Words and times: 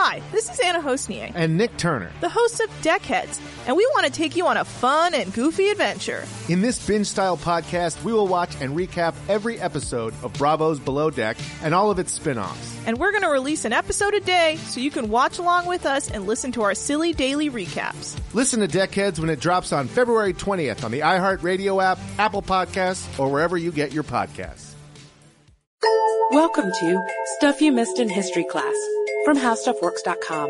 Hi, 0.00 0.22
this 0.30 0.48
is 0.48 0.60
Anna 0.60 0.80
Hosnier, 0.80 1.32
And 1.34 1.58
Nick 1.58 1.76
Turner. 1.76 2.12
the 2.20 2.28
host 2.28 2.60
of 2.60 2.70
Deckheads, 2.82 3.40
and 3.66 3.76
we 3.76 3.84
want 3.94 4.06
to 4.06 4.12
take 4.12 4.36
you 4.36 4.46
on 4.46 4.56
a 4.56 4.64
fun 4.64 5.12
and 5.12 5.32
goofy 5.34 5.70
adventure. 5.70 6.24
In 6.48 6.60
this 6.60 6.86
binge 6.86 7.08
style 7.08 7.36
podcast, 7.36 8.04
we 8.04 8.12
will 8.12 8.28
watch 8.28 8.54
and 8.60 8.76
recap 8.76 9.16
every 9.28 9.58
episode 9.58 10.14
of 10.22 10.32
Bravo's 10.34 10.78
Below 10.78 11.10
Deck 11.10 11.36
and 11.64 11.74
all 11.74 11.90
of 11.90 11.98
its 11.98 12.12
spin 12.12 12.38
offs. 12.38 12.78
And 12.86 12.96
we're 12.98 13.10
going 13.10 13.24
to 13.24 13.28
release 13.28 13.64
an 13.64 13.72
episode 13.72 14.14
a 14.14 14.20
day 14.20 14.54
so 14.66 14.78
you 14.78 14.92
can 14.92 15.08
watch 15.08 15.38
along 15.40 15.66
with 15.66 15.84
us 15.84 16.08
and 16.12 16.28
listen 16.28 16.52
to 16.52 16.62
our 16.62 16.76
silly 16.76 17.12
daily 17.12 17.50
recaps. 17.50 18.16
Listen 18.34 18.60
to 18.60 18.68
Deckheads 18.68 19.18
when 19.18 19.30
it 19.30 19.40
drops 19.40 19.72
on 19.72 19.88
February 19.88 20.32
20th 20.32 20.84
on 20.84 20.92
the 20.92 21.00
iHeartRadio 21.00 21.82
app, 21.82 21.98
Apple 22.18 22.42
Podcasts, 22.42 23.18
or 23.18 23.28
wherever 23.32 23.56
you 23.56 23.72
get 23.72 23.92
your 23.92 24.04
podcasts. 24.04 24.74
Welcome 26.30 26.70
to 26.78 27.04
Stuff 27.38 27.60
You 27.60 27.72
Missed 27.72 27.98
in 27.98 28.08
History 28.08 28.44
Class 28.44 28.76
from 29.28 29.36
HowStuffWorks.com. 29.36 30.48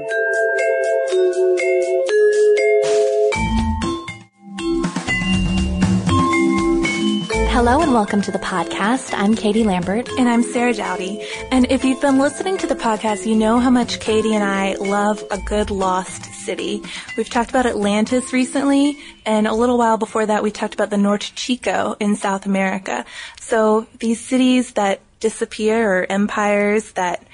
Hello 7.50 7.80
and 7.80 7.92
welcome 7.92 8.22
to 8.22 8.30
the 8.30 8.38
podcast. 8.38 9.12
I'm 9.18 9.34
Katie 9.34 9.64
Lambert. 9.64 10.08
And 10.16 10.28
I'm 10.28 10.44
Sarah 10.44 10.74
Dowdy. 10.74 11.26
And 11.50 11.66
if 11.72 11.84
you've 11.84 12.00
been 12.00 12.18
listening 12.18 12.56
to 12.58 12.68
the 12.68 12.76
podcast, 12.76 13.26
you 13.26 13.34
know 13.34 13.58
how 13.58 13.70
much 13.70 13.98
Katie 13.98 14.36
and 14.36 14.44
I 14.44 14.74
love 14.74 15.24
a 15.32 15.38
good 15.38 15.72
lost 15.72 16.26
city. 16.26 16.80
We've 17.16 17.28
talked 17.28 17.50
about 17.50 17.66
Atlantis 17.66 18.32
recently, 18.32 18.96
and 19.26 19.48
a 19.48 19.54
little 19.54 19.76
while 19.76 19.98
before 19.98 20.24
that 20.24 20.44
we 20.44 20.52
talked 20.52 20.74
about 20.74 20.90
the 20.90 20.98
Norte 20.98 21.32
Chico 21.34 21.96
in 21.98 22.14
South 22.14 22.46
America. 22.46 23.04
So 23.40 23.88
these 23.98 24.24
cities 24.24 24.74
that 24.74 25.00
disappear 25.18 25.98
or 26.02 26.06
empires 26.08 26.92
that 26.92 27.24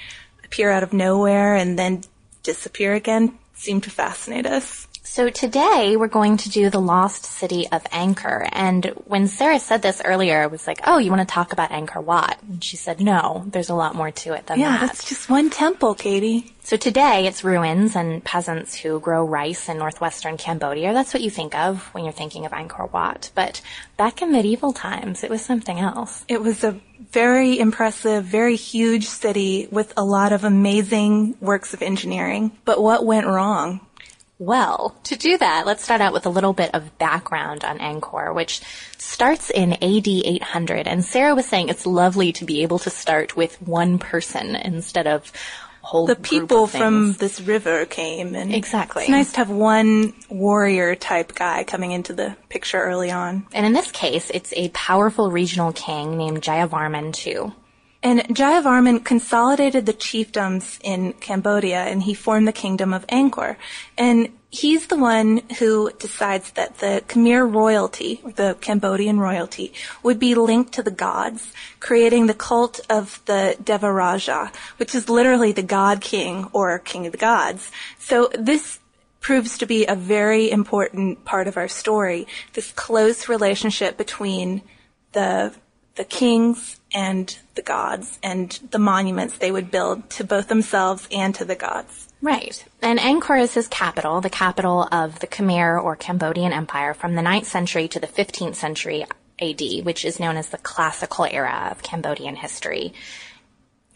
appear 0.44 0.70
out 0.70 0.82
of 0.82 0.92
nowhere 0.92 1.54
and 1.54 1.78
then 1.78 2.02
disappear 2.42 2.94
again 2.94 3.38
seem 3.54 3.80
to 3.80 3.90
fascinate 3.90 4.46
us. 4.46 4.86
So 5.06 5.28
today 5.28 5.97
we're 5.97 6.08
going 6.08 6.38
to 6.38 6.48
do 6.48 6.70
the 6.70 6.80
lost 6.80 7.27
city 7.27 7.69
of 7.70 7.84
Angkor. 7.84 8.48
And 8.50 8.86
when 9.05 9.28
Sarah 9.28 9.61
said 9.61 9.83
this 9.83 10.00
earlier, 10.02 10.42
I 10.42 10.46
was 10.46 10.66
like, 10.66 10.80
oh, 10.86 10.96
you 10.96 11.11
want 11.11 11.20
to 11.20 11.33
talk 11.33 11.52
about 11.52 11.70
Angkor 11.70 12.02
Wat? 12.02 12.39
And 12.48 12.64
she 12.64 12.78
said, 12.78 13.01
no, 13.01 13.45
there's 13.46 13.68
a 13.68 13.74
lot 13.74 13.95
more 13.95 14.11
to 14.11 14.33
it 14.33 14.46
than 14.46 14.58
Yeah, 14.58 14.70
that. 14.70 14.80
Yeah, 14.80 14.86
that's 14.86 15.08
just 15.08 15.28
one 15.28 15.51
temple, 15.51 15.95
Katie. 15.95 16.52
So 16.62 16.78
today 16.78 17.27
it's 17.27 17.45
ruins 17.45 17.95
and 17.95 18.24
peasants 18.24 18.74
who 18.74 18.98
grow 18.98 19.24
rice 19.24 19.68
in 19.68 19.77
northwestern 19.77 20.39
Cambodia. 20.39 20.95
That's 20.95 21.12
what 21.12 21.23
you 21.23 21.30
think 21.30 21.55
of 21.55 21.83
when 21.92 22.05
you're 22.05 22.12
thinking 22.12 22.46
of 22.46 22.52
Angkor 22.52 22.90
Wat. 22.90 23.30
But 23.34 23.61
back 23.98 24.23
in 24.23 24.33
medieval 24.33 24.73
times, 24.73 25.23
it 25.23 25.28
was 25.30 25.42
something 25.42 25.78
else. 25.78 26.24
It 26.28 26.40
was 26.40 26.64
a 26.64 26.80
very 27.12 27.61
impressive, 27.61 28.24
very 28.24 28.57
huge 28.57 29.07
city 29.07 29.68
with 29.70 29.92
a 29.98 30.05
lot 30.05 30.33
of 30.33 30.45
amazing 30.45 31.36
works 31.40 31.74
of 31.74 31.83
engineering. 31.83 32.52
But 32.64 32.83
what 32.83 33.05
went 33.05 33.27
wrong? 33.27 33.80
Well, 34.39 34.96
to 35.05 35.17
do 35.17 35.39
that, 35.39 35.64
let's 35.64 35.84
start 35.84 36.00
out 36.00 36.12
with 36.12 36.27
a 36.27 36.30
little 36.30 36.52
bit 36.52 36.74
of 36.74 36.98
background 36.98 37.62
on 37.64 37.78
Angkor, 37.78 38.34
which 38.34 38.61
starts 38.98 39.48
in 39.50 39.74
AD 39.74 40.08
800. 40.08 40.89
And 40.89 41.05
Sarah 41.05 41.34
was 41.34 41.46
saying 41.46 41.68
it's 41.68 41.86
lovely 41.86 42.33
to 42.33 42.45
be 42.45 42.62
able 42.62 42.80
to 42.80 42.90
start 42.90 43.36
with 43.36 43.61
one 43.62 43.98
person 43.98 44.56
instead 44.56 45.06
of 45.06 45.30
whole 45.83 46.06
the 46.06 46.17
people 46.17 46.67
from 46.67 47.12
this 47.12 47.40
river 47.42 47.84
came 47.84 48.34
and 48.34 48.55
Exactly. 48.55 49.02
it's 49.02 49.11
nice 49.11 49.33
to 49.33 49.39
have 49.39 49.50
one 49.50 50.14
warrior 50.30 50.95
type 50.95 51.34
guy 51.34 51.62
coming 51.62 51.92
into 51.92 52.14
the 52.14 52.34
picture 52.48 52.80
early 52.80 53.11
on 53.11 53.46
And 53.52 53.66
in 53.66 53.74
this 53.74 53.92
case, 53.92 54.30
it's 54.33 54.52
a 54.56 54.70
powerful 54.70 55.30
regional 55.30 55.72
king 55.72 56.16
named 56.16 56.40
Jayavarman 56.40 57.14
II. 57.27 57.52
And 58.04 58.20
Jayavarman 58.20 59.04
consolidated 59.04 59.86
the 59.86 59.94
chiefdoms 59.94 60.78
in 60.82 61.14
Cambodia 61.14 61.82
and 61.82 62.02
he 62.02 62.14
formed 62.14 62.46
the 62.46 62.52
kingdom 62.52 62.92
of 62.92 63.06
Angkor 63.08 63.56
and 63.98 64.28
he's 64.50 64.86
the 64.86 64.96
one 64.96 65.38
who 65.58 65.90
decides 65.98 66.52
that 66.52 66.78
the 66.78 67.02
Khmer 67.08 67.50
royalty 67.50 68.20
the 68.36 68.56
Cambodian 68.60 69.18
royalty 69.18 69.72
would 70.04 70.20
be 70.20 70.34
linked 70.36 70.72
to 70.74 70.82
the 70.82 70.92
gods 70.92 71.52
creating 71.80 72.26
the 72.26 72.34
cult 72.34 72.78
of 72.88 73.20
the 73.24 73.56
Devaraja 73.62 74.54
which 74.76 74.94
is 74.94 75.08
literally 75.08 75.50
the 75.50 75.62
god 75.62 76.00
king 76.00 76.46
or 76.52 76.78
king 76.78 77.06
of 77.06 77.12
the 77.12 77.18
gods 77.18 77.72
so 77.98 78.30
this 78.38 78.78
proves 79.24 79.56
to 79.56 79.64
be 79.64 79.86
a 79.86 79.96
very 79.96 80.50
important 80.50 81.24
part 81.24 81.48
of 81.48 81.56
our 81.56 81.66
story. 81.66 82.26
This 82.52 82.72
close 82.72 83.26
relationship 83.26 83.96
between 83.96 84.60
the 85.12 85.54
the 85.94 86.04
kings 86.04 86.78
and 86.94 87.36
the 87.56 87.62
gods 87.62 88.18
and 88.22 88.58
the 88.70 88.78
monuments 88.78 89.36
they 89.38 89.50
would 89.50 89.70
build 89.70 90.08
to 90.10 90.24
both 90.24 90.48
themselves 90.48 91.06
and 91.10 91.34
to 91.34 91.44
the 91.44 91.56
gods. 91.56 92.08
Right. 92.22 92.64
And 92.80 92.98
Angkor 92.98 93.38
is 93.42 93.52
his 93.52 93.68
capital, 93.68 94.22
the 94.22 94.30
capital 94.30 94.88
of 94.90 95.20
the 95.20 95.27
Khmer 95.27 95.83
or 95.83 95.96
Cambodian 95.96 96.52
Empire 96.52 96.94
from 96.94 97.16
the 97.16 97.22
9th 97.22 97.44
century 97.44 97.88
to 97.88 98.00
the 98.00 98.06
15th 98.06 98.54
century 98.54 99.04
AD, 99.42 99.60
which 99.84 100.04
is 100.04 100.20
known 100.20 100.36
as 100.36 100.48
the 100.48 100.58
classical 100.58 101.27
era 101.27 101.68
of 101.70 101.83
Cambodian 101.83 102.36
history. 102.36 102.94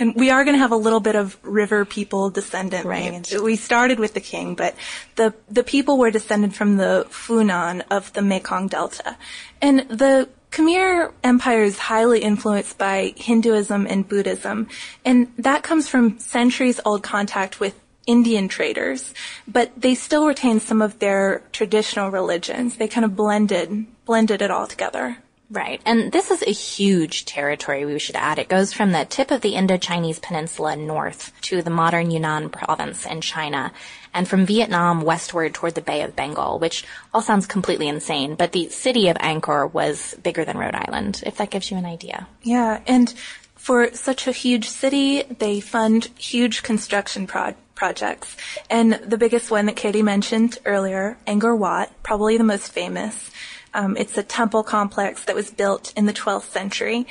And 0.01 0.15
we 0.15 0.31
are 0.31 0.45
going 0.45 0.55
to 0.55 0.61
have 0.61 0.73
a 0.73 0.77
little 0.77 1.01
bit 1.01 1.17
of 1.17 1.39
river 1.43 1.85
people 1.85 2.31
descendant. 2.31 2.85
Right. 2.85 3.35
We 3.43 3.57
started 3.57 3.99
with 3.99 4.15
the 4.15 4.21
king, 4.21 4.55
but 4.55 4.77
the 5.17 5.35
the 5.51 5.65
people 5.65 5.99
were 5.99 6.13
descended 6.13 6.55
from 6.55 6.77
the 6.77 7.07
Funan 7.11 7.83
of 7.91 8.13
the 8.13 8.23
Mekong 8.23 8.69
Delta, 8.69 9.17
and 9.61 9.81
the 9.89 10.29
Khmer 10.51 11.13
Empire 11.23 11.63
is 11.63 11.79
highly 11.79 12.21
influenced 12.21 12.79
by 12.79 13.13
Hinduism 13.17 13.87
and 13.87 14.09
Buddhism, 14.09 14.69
and 15.05 15.33
that 15.39 15.63
comes 15.63 15.89
from 15.89 16.19
centuries 16.19 16.81
old 16.85 17.03
contact 17.03 17.61
with 17.61 17.79
Indian 18.07 18.49
traders, 18.49 19.13
but 19.47 19.71
they 19.79 19.95
still 19.95 20.27
retain 20.27 20.61
some 20.61 20.81
of 20.81 20.99
their 20.99 21.43
traditional 21.53 22.11
religions. 22.11 22.77
They 22.77 22.89
kind 22.89 23.05
of 23.05 23.15
blended 23.15 23.87
blended 24.07 24.41
it 24.41 24.51
all 24.51 24.67
together. 24.67 25.19
Right. 25.51 25.81
And 25.87 26.13
this 26.13 26.31
is 26.31 26.43
a 26.43 26.51
huge 26.51 27.25
territory 27.25 27.87
we 27.87 27.99
should 27.99 28.17
add. 28.17 28.39
It 28.39 28.49
goes 28.49 28.73
from 28.73 28.93
the 28.93 29.07
tip 29.07 29.31
of 29.31 29.41
the 29.41 29.55
Indo-Chinese 29.55 30.19
peninsula 30.19 30.77
north 30.77 31.33
to 31.43 31.63
the 31.63 31.71
modern 31.71 32.11
Yunnan 32.11 32.51
province 32.51 33.07
in 33.07 33.23
China 33.23 33.73
and 34.15 34.27
from 34.27 34.47
Vietnam 34.47 35.03
westward 35.03 35.55
toward 35.55 35.75
the 35.75 35.81
Bay 35.81 36.03
of 36.03 36.17
Bengal, 36.17 36.59
which 36.59 36.85
all 37.13 37.23
sounds 37.23 37.47
completely 37.47 37.89
insane, 37.89 38.35
but 38.35 38.53
the 38.53 38.69
city 38.69 39.09
of 39.09 39.17
Angkor 39.19 39.73
was 39.73 40.15
bigger 40.23 40.45
than 40.45 40.59
Rhode 40.59 40.75
Island, 40.75 41.23
if 41.27 41.37
that 41.37 41.51
gives 41.51 41.71
you 41.71 41.77
an 41.77 41.87
idea. 41.87 42.27
Yeah, 42.43 42.81
and 42.87 43.13
for 43.55 43.93
such 43.93 44.27
a 44.27 44.33
huge 44.33 44.69
city, 44.69 45.23
they 45.25 45.61
fund 45.61 46.09
huge 46.17 46.63
construction 46.63 47.27
pro- 47.27 47.55
projects. 47.75 48.37
And 48.71 48.95
the 48.95 49.19
biggest 49.19 49.51
one 49.51 49.67
that 49.67 49.77
Katie 49.77 50.03
mentioned 50.03 50.59
earlier, 50.65 51.17
Angkor 51.27 51.57
Wat, 51.57 51.91
probably 52.03 52.37
the 52.37 52.45
most 52.45 52.73
famous. 52.73 53.31
Um, 53.75 53.97
it's 53.97 54.17
a 54.17 54.23
temple 54.23 54.63
complex 54.63 55.25
that 55.25 55.37
was 55.37 55.51
built 55.51 55.93
in 55.97 56.07
the 56.07 56.13
12th 56.13 56.51
century. 56.51 57.07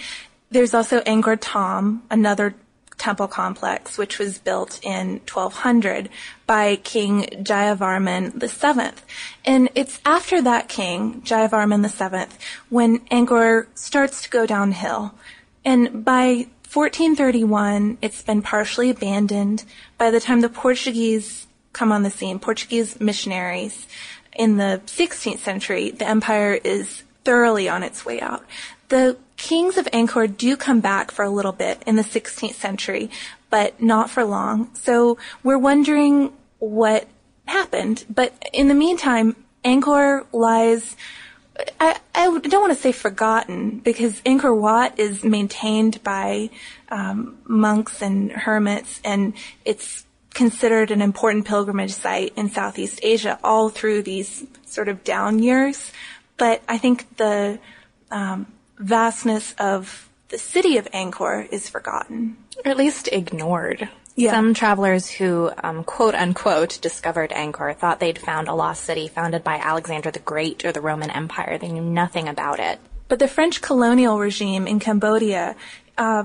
There's 0.49 0.73
also 0.73 1.01
Angkor 1.01 1.39
Thom, 1.39 2.03
another 2.09 2.55
temple 2.97 3.27
complex, 3.27 3.97
which 3.97 4.19
was 4.19 4.39
built 4.39 4.79
in 4.83 5.21
1200 5.31 6.09
by 6.45 6.77
King 6.77 7.23
Jayavarman 7.23 8.33
VII. 8.33 9.01
And 9.45 9.69
it's 9.75 9.99
after 10.05 10.41
that 10.41 10.67
king, 10.67 11.21
Jayavarman 11.21 11.85
VII, 11.85 12.35
when 12.69 12.99
Angkor 13.11 13.67
starts 13.75 14.23
to 14.23 14.29
go 14.29 14.45
downhill. 14.45 15.13
And 15.63 16.03
by 16.03 16.47
1431, 16.71 17.97
it's 18.01 18.21
been 18.21 18.41
partially 18.41 18.89
abandoned. 18.89 19.63
By 19.97 20.11
the 20.11 20.19
time 20.19 20.41
the 20.41 20.49
Portuguese 20.49 21.47
come 21.77 21.91
on 21.91 22.03
the 22.03 22.09
scene, 22.09 22.39
Portuguese 22.39 22.99
missionaries. 22.99 23.87
In 24.35 24.57
the 24.57 24.81
16th 24.85 25.39
century, 25.39 25.91
the 25.91 26.07
empire 26.07 26.59
is 26.63 27.03
thoroughly 27.23 27.69
on 27.69 27.83
its 27.83 28.05
way 28.05 28.19
out. 28.19 28.43
The 28.89 29.17
kings 29.35 29.77
of 29.77 29.85
Angkor 29.87 30.35
do 30.35 30.57
come 30.57 30.79
back 30.79 31.11
for 31.11 31.23
a 31.23 31.29
little 31.29 31.51
bit 31.51 31.83
in 31.85 31.95
the 31.95 32.03
16th 32.03 32.55
century, 32.55 33.09
but 33.49 33.81
not 33.81 34.09
for 34.09 34.23
long. 34.23 34.73
So 34.73 35.17
we're 35.43 35.57
wondering 35.57 36.33
what 36.59 37.07
happened. 37.45 38.05
But 38.09 38.33
in 38.53 38.67
the 38.67 38.73
meantime, 38.73 39.35
Angkor 39.63 40.25
lies 40.31 40.95
I, 41.79 41.99
I 42.13 42.25
don't 42.39 42.61
want 42.61 42.73
to 42.73 42.79
say 42.79 42.91
forgotten 42.91 43.79
because 43.79 44.21
Angkor 44.21 44.55
Wat 44.55 44.99
is 44.99 45.23
maintained 45.23 46.03
by 46.03 46.49
um, 46.89 47.37
monks 47.45 48.01
and 48.01 48.31
hermits, 48.31 49.01
and 49.03 49.33
it's 49.65 50.05
considered 50.33 50.91
an 50.91 51.01
important 51.01 51.45
pilgrimage 51.45 51.93
site 51.93 52.33
in 52.35 52.49
Southeast 52.49 52.99
Asia 53.01 53.39
all 53.43 53.69
through 53.69 54.03
these 54.03 54.45
sort 54.65 54.87
of 54.87 55.03
down 55.03 55.39
years. 55.39 55.91
But 56.37 56.61
I 56.69 56.77
think 56.77 57.17
the 57.17 57.59
um, 58.11 58.45
vastness 58.77 59.53
of 59.59 60.09
the 60.29 60.37
city 60.37 60.77
of 60.77 60.85
Angkor 60.91 61.47
is 61.51 61.69
forgotten. 61.69 62.37
Or 62.63 62.71
at 62.71 62.77
least 62.77 63.07
ignored. 63.11 63.89
Yeah. 64.15 64.31
Some 64.31 64.55
travelers 64.55 65.09
who, 65.09 65.51
um, 65.63 65.83
quote 65.83 66.15
unquote, 66.15 66.79
discovered 66.81 67.29
Angkor 67.29 67.75
thought 67.77 67.99
they'd 67.99 68.17
found 68.17 68.47
a 68.47 68.55
lost 68.55 68.83
city 68.83 69.07
founded 69.07 69.43
by 69.43 69.57
Alexander 69.57 70.09
the 70.09 70.19
Great 70.19 70.65
or 70.65 70.71
the 70.71 70.81
Roman 70.81 71.11
Empire. 71.11 71.57
They 71.57 71.71
knew 71.71 71.83
nothing 71.83 72.27
about 72.27 72.59
it. 72.59 72.79
But 73.07 73.19
the 73.19 73.27
French 73.27 73.61
colonial 73.61 74.19
regime 74.19 74.67
in 74.67 74.79
Cambodia 74.79 75.55
uh, 75.97 76.23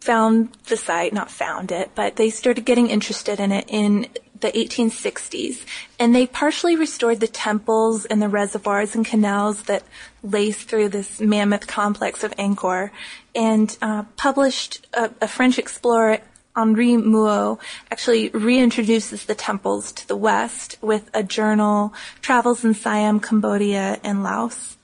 found 0.00 0.56
the 0.68 0.76
site, 0.76 1.12
not 1.12 1.30
found 1.30 1.72
it, 1.72 1.90
but 1.96 2.14
they 2.14 2.30
started 2.30 2.64
getting 2.64 2.88
interested 2.88 3.40
in 3.40 3.50
it 3.50 3.64
in 3.68 4.06
the 4.40 4.52
1860s. 4.52 5.64
And 5.98 6.14
they 6.14 6.26
partially 6.26 6.76
restored 6.76 7.20
the 7.20 7.28
temples 7.28 8.04
and 8.04 8.20
the 8.20 8.28
reservoirs 8.28 8.94
and 8.94 9.04
canals 9.04 9.62
that 9.64 9.82
lace 10.22 10.64
through 10.64 10.90
this 10.90 11.20
mammoth 11.20 11.66
complex 11.66 12.24
of 12.24 12.34
Angkor 12.36 12.90
and 13.34 13.76
uh, 13.82 14.04
published 14.16 14.86
a, 14.94 15.10
a 15.20 15.28
French 15.28 15.58
explorer 15.58 16.20
Henri 16.56 16.92
Mouhot 16.92 17.58
actually 17.90 18.30
reintroduces 18.30 19.26
the 19.26 19.34
temples 19.34 19.92
to 19.92 20.08
the 20.08 20.16
West 20.16 20.78
with 20.80 21.10
a 21.12 21.22
journal, 21.22 21.92
Travels 22.22 22.64
in 22.64 22.72
Siam, 22.72 23.20
Cambodia, 23.20 24.00
and 24.02 24.22
Laos. 24.22 24.78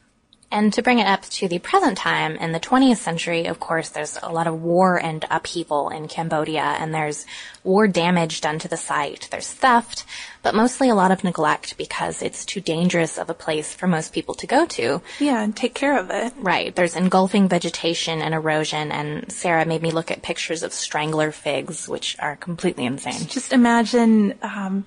And 0.52 0.70
to 0.74 0.82
bring 0.82 0.98
it 0.98 1.06
up 1.06 1.22
to 1.22 1.48
the 1.48 1.58
present 1.58 1.96
time, 1.96 2.36
in 2.36 2.52
the 2.52 2.60
20th 2.60 2.98
century, 2.98 3.46
of 3.46 3.58
course, 3.58 3.88
there's 3.88 4.18
a 4.22 4.30
lot 4.30 4.46
of 4.46 4.62
war 4.62 5.02
and 5.02 5.24
upheaval 5.30 5.88
in 5.88 6.08
Cambodia, 6.08 6.76
and 6.78 6.94
there's 6.94 7.24
war 7.64 7.88
damage 7.88 8.42
done 8.42 8.58
to 8.58 8.68
the 8.68 8.76
site. 8.76 9.28
There's 9.30 9.48
theft, 9.48 10.04
but 10.42 10.54
mostly 10.54 10.90
a 10.90 10.94
lot 10.94 11.10
of 11.10 11.24
neglect 11.24 11.78
because 11.78 12.20
it's 12.20 12.44
too 12.44 12.60
dangerous 12.60 13.16
of 13.16 13.30
a 13.30 13.34
place 13.34 13.72
for 13.72 13.86
most 13.86 14.12
people 14.12 14.34
to 14.34 14.46
go 14.46 14.66
to. 14.66 15.00
Yeah, 15.20 15.42
and 15.42 15.56
take 15.56 15.72
care 15.72 15.98
of 15.98 16.10
it. 16.10 16.34
Right. 16.36 16.76
There's 16.76 16.96
engulfing 16.96 17.48
vegetation 17.48 18.20
and 18.20 18.34
erosion, 18.34 18.92
and 18.92 19.32
Sarah 19.32 19.64
made 19.64 19.80
me 19.80 19.90
look 19.90 20.10
at 20.10 20.20
pictures 20.20 20.62
of 20.62 20.74
strangler 20.74 21.32
figs, 21.32 21.88
which 21.88 22.14
are 22.18 22.36
completely 22.36 22.84
insane. 22.84 23.26
Just 23.26 23.54
imagine, 23.54 24.34
um, 24.42 24.84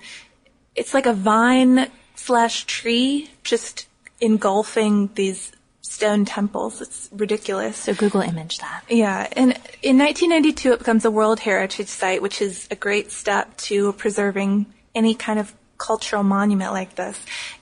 it's 0.75 0.94
like 0.94 1.07
a 1.07 1.13
vine 1.13 1.89
slash 2.13 2.65
tree 2.65 3.31
just 3.44 3.88
engulfing 4.19 5.09
these 5.15 5.51
stone 5.81 6.25
temples. 6.25 6.81
It's 6.81 7.09
ridiculous. 7.12 7.77
So 7.77 7.94
Google 7.94 8.21
image 8.21 8.57
that. 8.57 8.83
Yeah, 8.89 9.27
and 9.33 9.51
in 9.81 9.97
1992 9.97 10.73
it 10.73 10.79
becomes 10.79 11.06
a 11.06 11.12
World 11.12 11.39
Heritage 11.39 11.88
Site, 11.88 12.21
which 12.21 12.41
is 12.41 12.67
a 12.71 12.75
great 12.75 13.12
step 13.12 13.56
to 13.57 13.94
preserving 13.94 14.65
any 14.94 15.13
kind 15.13 15.39
of 15.39 15.53
cultural 15.77 16.23
monument 16.23 16.71
like 16.71 16.95
this. 16.95 17.19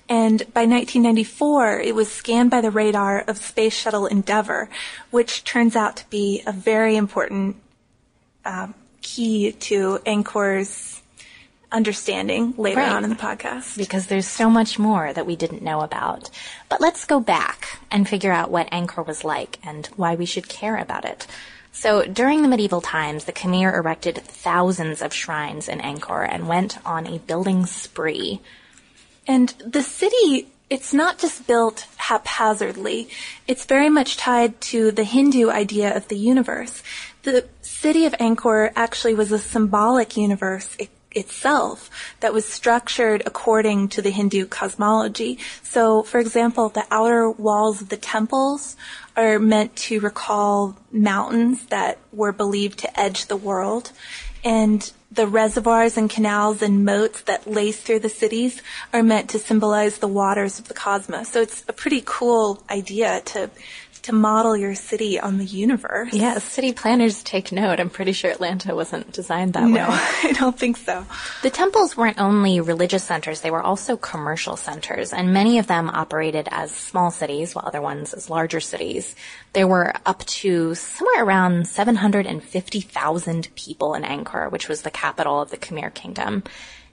And 0.10 0.40
by 0.54 0.66
1994, 0.66 1.80
it 1.80 1.96
was 1.96 2.12
scanned 2.12 2.52
by 2.52 2.62
the 2.62 2.72
radar 2.72 3.22
of 3.22 3.38
Space 3.38 3.74
Shuttle 3.74 4.06
Endeavour, 4.06 4.70
which 5.12 5.44
turns 5.44 5.76
out 5.76 5.98
to 5.98 6.10
be 6.10 6.44
a 6.46 6.52
very 6.52 6.96
important 6.96 7.58
um, 8.46 8.74
key 9.02 9.52
to 9.52 10.00
Angkor's 10.06 11.03
understanding 11.74 12.54
later 12.58 12.80
Right. 12.80 12.92
on 12.92 13.04
in 13.04 13.10
the 13.10 13.16
podcast. 13.16 13.76
because 13.78 14.08
there's 14.08 14.28
so 14.28 14.50
much 14.50 14.78
more 14.80 15.12
that 15.12 15.26
we 15.26 15.36
didn't 15.36 15.62
know 15.62 15.82
about. 15.82 16.30
But 16.70 16.80
let's 16.80 17.06
go 17.06 17.20
back 17.20 17.80
and 17.92 18.08
figure 18.08 18.32
out 18.32 18.52
what 18.52 18.70
Angkor 18.72 19.06
was 19.06 19.24
like 19.24 19.60
and 19.64 19.88
why 19.96 20.16
we 20.16 20.26
should 20.26 20.48
care 20.48 20.78
about 20.78 21.04
it. 21.06 21.28
So 21.72 22.04
during 22.04 22.44
the 22.44 22.48
medieval 22.48 22.82
times, 22.82 23.26
the 23.26 23.34
Khmer 23.34 23.74
erected 23.76 24.18
thousands 24.24 25.02
of 25.02 25.12
shrines 25.14 25.68
in 25.68 25.80
Angkor 25.80 26.28
and 26.30 26.48
went 26.48 26.78
on 26.86 27.08
a 27.08 27.18
building 27.18 27.66
spree. 27.66 28.40
And 29.28 29.50
the 29.66 29.82
city, 29.82 30.50
it's 30.70 30.94
not 30.94 31.18
just 31.18 31.48
built 31.48 31.88
haphazardly. 31.98 33.10
It's 33.48 33.66
very 33.66 33.90
much 33.90 34.18
tied 34.18 34.60
to 34.72 34.92
the 34.92 35.04
Hindu 35.04 35.50
idea 35.50 35.96
of 35.96 36.08
the 36.10 36.18
universe. 36.18 36.84
The 37.24 37.46
city 37.62 38.06
of 38.06 38.14
Angkor 38.14 38.72
actually 38.76 39.14
was 39.16 39.32
a 39.32 39.40
symbolic 39.40 40.16
universe 40.18 40.76
i- 40.80 40.90
itself 41.14 41.90
that 42.20 42.34
was 42.34 42.46
structured 42.46 43.24
according 43.26 43.90
to 43.90 44.02
the 44.02 44.10
Hindu 44.10 44.46
cosmology. 44.46 45.40
So, 45.62 46.04
for 46.04 46.20
example, 46.20 46.70
the 46.70 46.86
outer 46.92 47.30
walls 47.30 47.82
of 47.82 47.90
the 47.90 47.98
temples 47.98 48.76
are 49.16 49.40
meant 49.40 49.76
to 49.76 50.00
recall 50.00 50.78
mountains 50.92 51.66
that 51.68 52.00
were 52.12 52.32
believed 52.32 52.80
to 52.80 53.00
edge 53.00 53.26
the 53.26 53.38
world. 53.38 53.92
And 54.44 54.92
the 55.12 55.28
reservoirs 55.28 55.96
and 55.96 56.10
canals 56.10 56.62
and 56.62 56.84
moats 56.84 57.22
that 57.24 57.46
lace 57.46 57.80
through 57.80 58.00
the 58.00 58.10
cities 58.10 58.62
are 58.92 59.04
meant 59.04 59.30
to 59.30 59.40
symbolize 59.40 60.00
the 60.00 60.08
waters 60.08 60.58
of 60.60 60.68
the 60.68 60.74
cosmos. 60.74 61.30
So 61.30 61.42
it's 61.42 61.64
a 61.68 61.74
pretty 61.74 62.02
cool 62.04 62.64
idea 62.70 63.22
to 63.26 63.50
to 64.04 64.14
model 64.14 64.56
your 64.56 64.76
city 64.76 65.20
on 65.20 65.38
the 65.38 65.46
universe. 65.46 66.14
Yeah, 66.14 66.38
city 66.40 66.74
planners 66.74 67.24
take 67.24 67.52
note. 67.52 67.80
I'm 67.80 67.90
pretty 67.90 68.12
sure 68.12 68.30
Atlanta 68.30 68.76
wasn't 68.76 69.12
designed 69.14 69.54
that 69.54 69.64
No, 69.64 69.90
way. 69.90 69.98
I 70.24 70.36
don't 70.38 70.58
think 70.58 70.78
so. 70.78 71.06
The 71.42 71.50
temples 71.50 71.96
weren't 71.96 72.20
only 72.20 72.60
religious 72.60 73.04
centers, 73.04 73.42
they 73.42 73.52
were 73.52 73.62
also 73.62 73.96
commercial 73.98 74.58
centers, 74.58 75.14
and 75.14 75.34
many 75.34 75.58
of 75.58 75.68
them 75.68 75.90
operated 75.90 76.48
as 76.52 76.72
small 76.72 77.12
cities, 77.12 77.56
while 77.56 77.66
other 77.66 77.82
ones 77.82 78.14
as 78.14 78.30
larger 78.30 78.60
cities. 78.60 79.16
There 79.54 79.68
were 79.68 79.94
up 80.06 80.26
to 80.26 80.76
somewhere 80.76 81.24
around 81.24 81.68
750,000 81.68 83.50
people 83.56 83.94
in 83.94 84.04
Angkor, 84.04 84.52
which 84.52 84.68
was 84.68 84.82
the 84.82 84.92
capital 84.92 85.42
of 85.42 85.50
the 85.50 85.58
Khmer 85.58 85.94
Kingdom. 85.94 86.44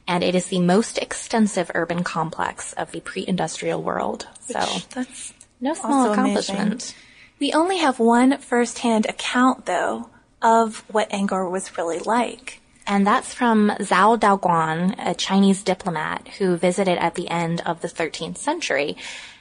And 0.07 0.25
it 0.25 0.35
is 0.35 0.47
the 0.47 0.61
most 0.61 0.99
extensive 0.99 1.71
urban 1.75 2.03
complex 2.03 2.73
of 2.73 2.91
the 2.91 3.01
pre-industrial 3.01 3.83
world. 3.83 4.27
So, 4.41 4.59
That's 4.95 5.33
no 5.61 5.75
small 5.75 6.09
also 6.09 6.13
accomplishment. 6.13 6.73
amazing. 6.73 6.95
We 7.39 7.53
only 7.53 7.79
have 7.79 7.99
one 7.99 8.39
first-hand 8.39 9.07
account, 9.07 9.67
though, 9.67 10.11
of 10.43 10.85
what 10.93 11.11
Angkor 11.11 11.51
was 11.51 11.77
really 11.77 11.99
like. 11.99 12.61
And 12.87 13.07
that's 13.07 13.33
from 13.33 13.71
Zhou 13.79 14.19
Daguan, 14.19 14.95
a 14.99 15.15
Chinese 15.15 15.63
diplomat 15.63 16.29
who 16.39 16.57
visited 16.57 16.99
at 16.99 17.15
the 17.15 17.29
end 17.29 17.63
of 17.65 17.81
the 17.81 17.89
13th 17.89 18.37
century. 18.37 18.97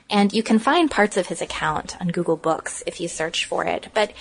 And 0.10 0.32
you 0.34 0.44
can 0.44 0.60
find 0.60 0.90
parts 0.90 1.18
of 1.18 1.28
his 1.28 1.42
account 1.42 2.00
on 2.00 2.10
Google 2.10 2.38
Books 2.38 2.84
if 2.86 3.00
you 3.00 3.08
search 3.08 3.46
for 3.46 3.66
it. 3.66 3.90
But 3.94 4.14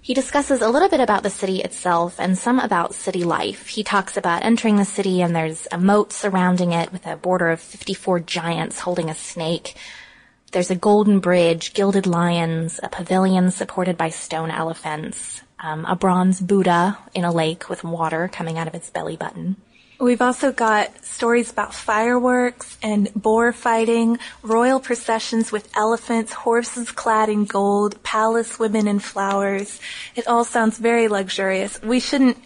he 0.00 0.12
discusses 0.12 0.60
a 0.60 0.68
little 0.68 0.88
bit 0.88 1.00
about 1.00 1.22
the 1.22 1.30
city 1.30 1.62
itself 1.62 2.20
and 2.20 2.36
some 2.36 2.58
about 2.58 2.94
city 2.94 3.24
life. 3.24 3.68
He 3.68 3.82
talks 3.82 4.16
about 4.16 4.44
entering 4.44 4.76
the 4.76 4.84
city 4.84 5.22
and 5.22 5.34
there's 5.34 5.66
a 5.72 5.78
moat 5.78 6.12
surrounding 6.12 6.72
it 6.72 6.92
with 6.92 7.06
a 7.06 7.16
border 7.16 7.48
of 7.48 7.60
54 7.60 8.20
giants 8.20 8.80
holding 8.80 9.08
a 9.08 9.14
snake. 9.14 9.76
There's 10.54 10.70
a 10.70 10.76
golden 10.76 11.18
bridge, 11.18 11.74
gilded 11.74 12.06
lions, 12.06 12.78
a 12.80 12.88
pavilion 12.88 13.50
supported 13.50 13.96
by 13.98 14.10
stone 14.10 14.52
elephants, 14.52 15.42
um, 15.58 15.84
a 15.84 15.96
bronze 15.96 16.40
Buddha 16.40 16.96
in 17.12 17.24
a 17.24 17.32
lake 17.32 17.68
with 17.68 17.82
water 17.82 18.30
coming 18.32 18.56
out 18.56 18.68
of 18.68 18.74
its 18.76 18.88
belly 18.88 19.16
button. 19.16 19.56
We've 19.98 20.22
also 20.22 20.52
got 20.52 21.04
stories 21.04 21.50
about 21.50 21.74
fireworks 21.74 22.78
and 22.84 23.12
boar 23.14 23.52
fighting, 23.52 24.20
royal 24.44 24.78
processions 24.78 25.50
with 25.50 25.68
elephants, 25.76 26.32
horses 26.32 26.92
clad 26.92 27.28
in 27.28 27.46
gold, 27.46 28.00
palace 28.04 28.56
women 28.56 28.86
in 28.86 29.00
flowers. 29.00 29.80
It 30.14 30.28
all 30.28 30.44
sounds 30.44 30.78
very 30.78 31.08
luxurious. 31.08 31.82
We 31.82 31.98
shouldn't 31.98 32.38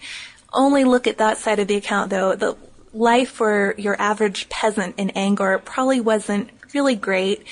only 0.50 0.84
look 0.84 1.06
at 1.06 1.18
that 1.18 1.36
side 1.36 1.58
of 1.58 1.68
the 1.68 1.76
account 1.76 2.08
though. 2.08 2.34
The 2.34 2.56
life 2.94 3.28
for 3.28 3.74
your 3.76 4.00
average 4.00 4.48
peasant 4.48 4.94
in 4.96 5.10
Angkor 5.10 5.62
probably 5.62 6.00
wasn't 6.00 6.48
really 6.74 6.96
great. 6.96 7.46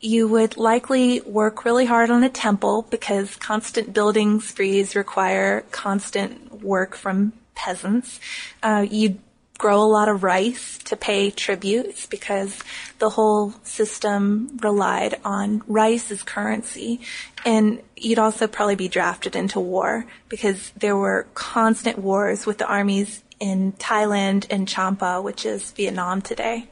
You 0.00 0.28
would 0.28 0.56
likely 0.56 1.20
work 1.22 1.64
really 1.64 1.86
hard 1.86 2.10
on 2.10 2.22
a 2.22 2.28
temple 2.28 2.86
because 2.88 3.36
constant 3.36 3.92
building 3.92 4.40
sprees 4.40 4.94
require 4.94 5.62
constant 5.72 6.62
work 6.62 6.94
from 6.94 7.32
peasants. 7.54 8.20
Uh, 8.62 8.86
you'd 8.88 9.18
grow 9.58 9.82
a 9.82 9.90
lot 9.90 10.08
of 10.08 10.22
rice 10.22 10.78
to 10.78 10.96
pay 10.96 11.30
tributes 11.30 12.06
because 12.06 12.60
the 13.00 13.10
whole 13.10 13.52
system 13.64 14.56
relied 14.62 15.16
on 15.24 15.62
rice 15.66 16.12
as 16.12 16.22
currency. 16.22 17.00
And 17.44 17.82
you'd 17.96 18.20
also 18.20 18.46
probably 18.46 18.76
be 18.76 18.88
drafted 18.88 19.34
into 19.34 19.58
war 19.58 20.06
because 20.28 20.70
there 20.76 20.96
were 20.96 21.26
constant 21.34 21.98
wars 21.98 22.46
with 22.46 22.58
the 22.58 22.68
armies 22.68 23.22
in 23.40 23.72
Thailand 23.72 24.46
and 24.48 24.68
Champa, 24.68 25.20
which 25.20 25.44
is 25.44 25.72
Vietnam 25.72 26.22
today. 26.22 26.68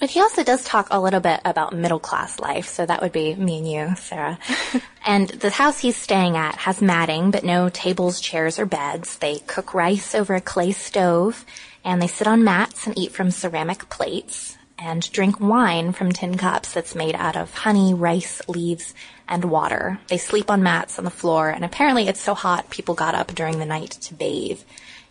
But 0.00 0.08
he 0.08 0.20
also 0.20 0.42
does 0.42 0.64
talk 0.64 0.88
a 0.90 0.98
little 0.98 1.20
bit 1.20 1.40
about 1.44 1.74
middle 1.74 1.98
class 1.98 2.40
life, 2.40 2.66
so 2.66 2.86
that 2.86 3.02
would 3.02 3.12
be 3.12 3.34
me 3.34 3.58
and 3.58 3.70
you, 3.70 3.96
Sarah. 3.96 4.38
and 5.06 5.28
the 5.28 5.50
house 5.50 5.78
he's 5.78 5.96
staying 5.96 6.38
at 6.38 6.54
has 6.56 6.80
matting, 6.80 7.30
but 7.30 7.44
no 7.44 7.68
tables, 7.68 8.18
chairs, 8.18 8.58
or 8.58 8.64
beds. 8.64 9.18
They 9.18 9.40
cook 9.40 9.74
rice 9.74 10.14
over 10.14 10.34
a 10.34 10.40
clay 10.40 10.72
stove, 10.72 11.44
and 11.84 12.00
they 12.00 12.06
sit 12.06 12.26
on 12.26 12.42
mats 12.42 12.86
and 12.86 12.98
eat 12.98 13.12
from 13.12 13.30
ceramic 13.30 13.90
plates, 13.90 14.56
and 14.78 15.12
drink 15.12 15.38
wine 15.38 15.92
from 15.92 16.12
tin 16.12 16.38
cups 16.38 16.72
that's 16.72 16.94
made 16.94 17.14
out 17.14 17.36
of 17.36 17.52
honey, 17.52 17.92
rice, 17.92 18.40
leaves, 18.48 18.94
and 19.28 19.44
water. 19.44 20.00
They 20.08 20.16
sleep 20.16 20.50
on 20.50 20.62
mats 20.62 20.98
on 20.98 21.04
the 21.04 21.10
floor, 21.10 21.50
and 21.50 21.62
apparently 21.62 22.08
it's 22.08 22.22
so 22.22 22.32
hot 22.32 22.70
people 22.70 22.94
got 22.94 23.14
up 23.14 23.34
during 23.34 23.58
the 23.58 23.66
night 23.66 23.90
to 23.90 24.14
bathe 24.14 24.62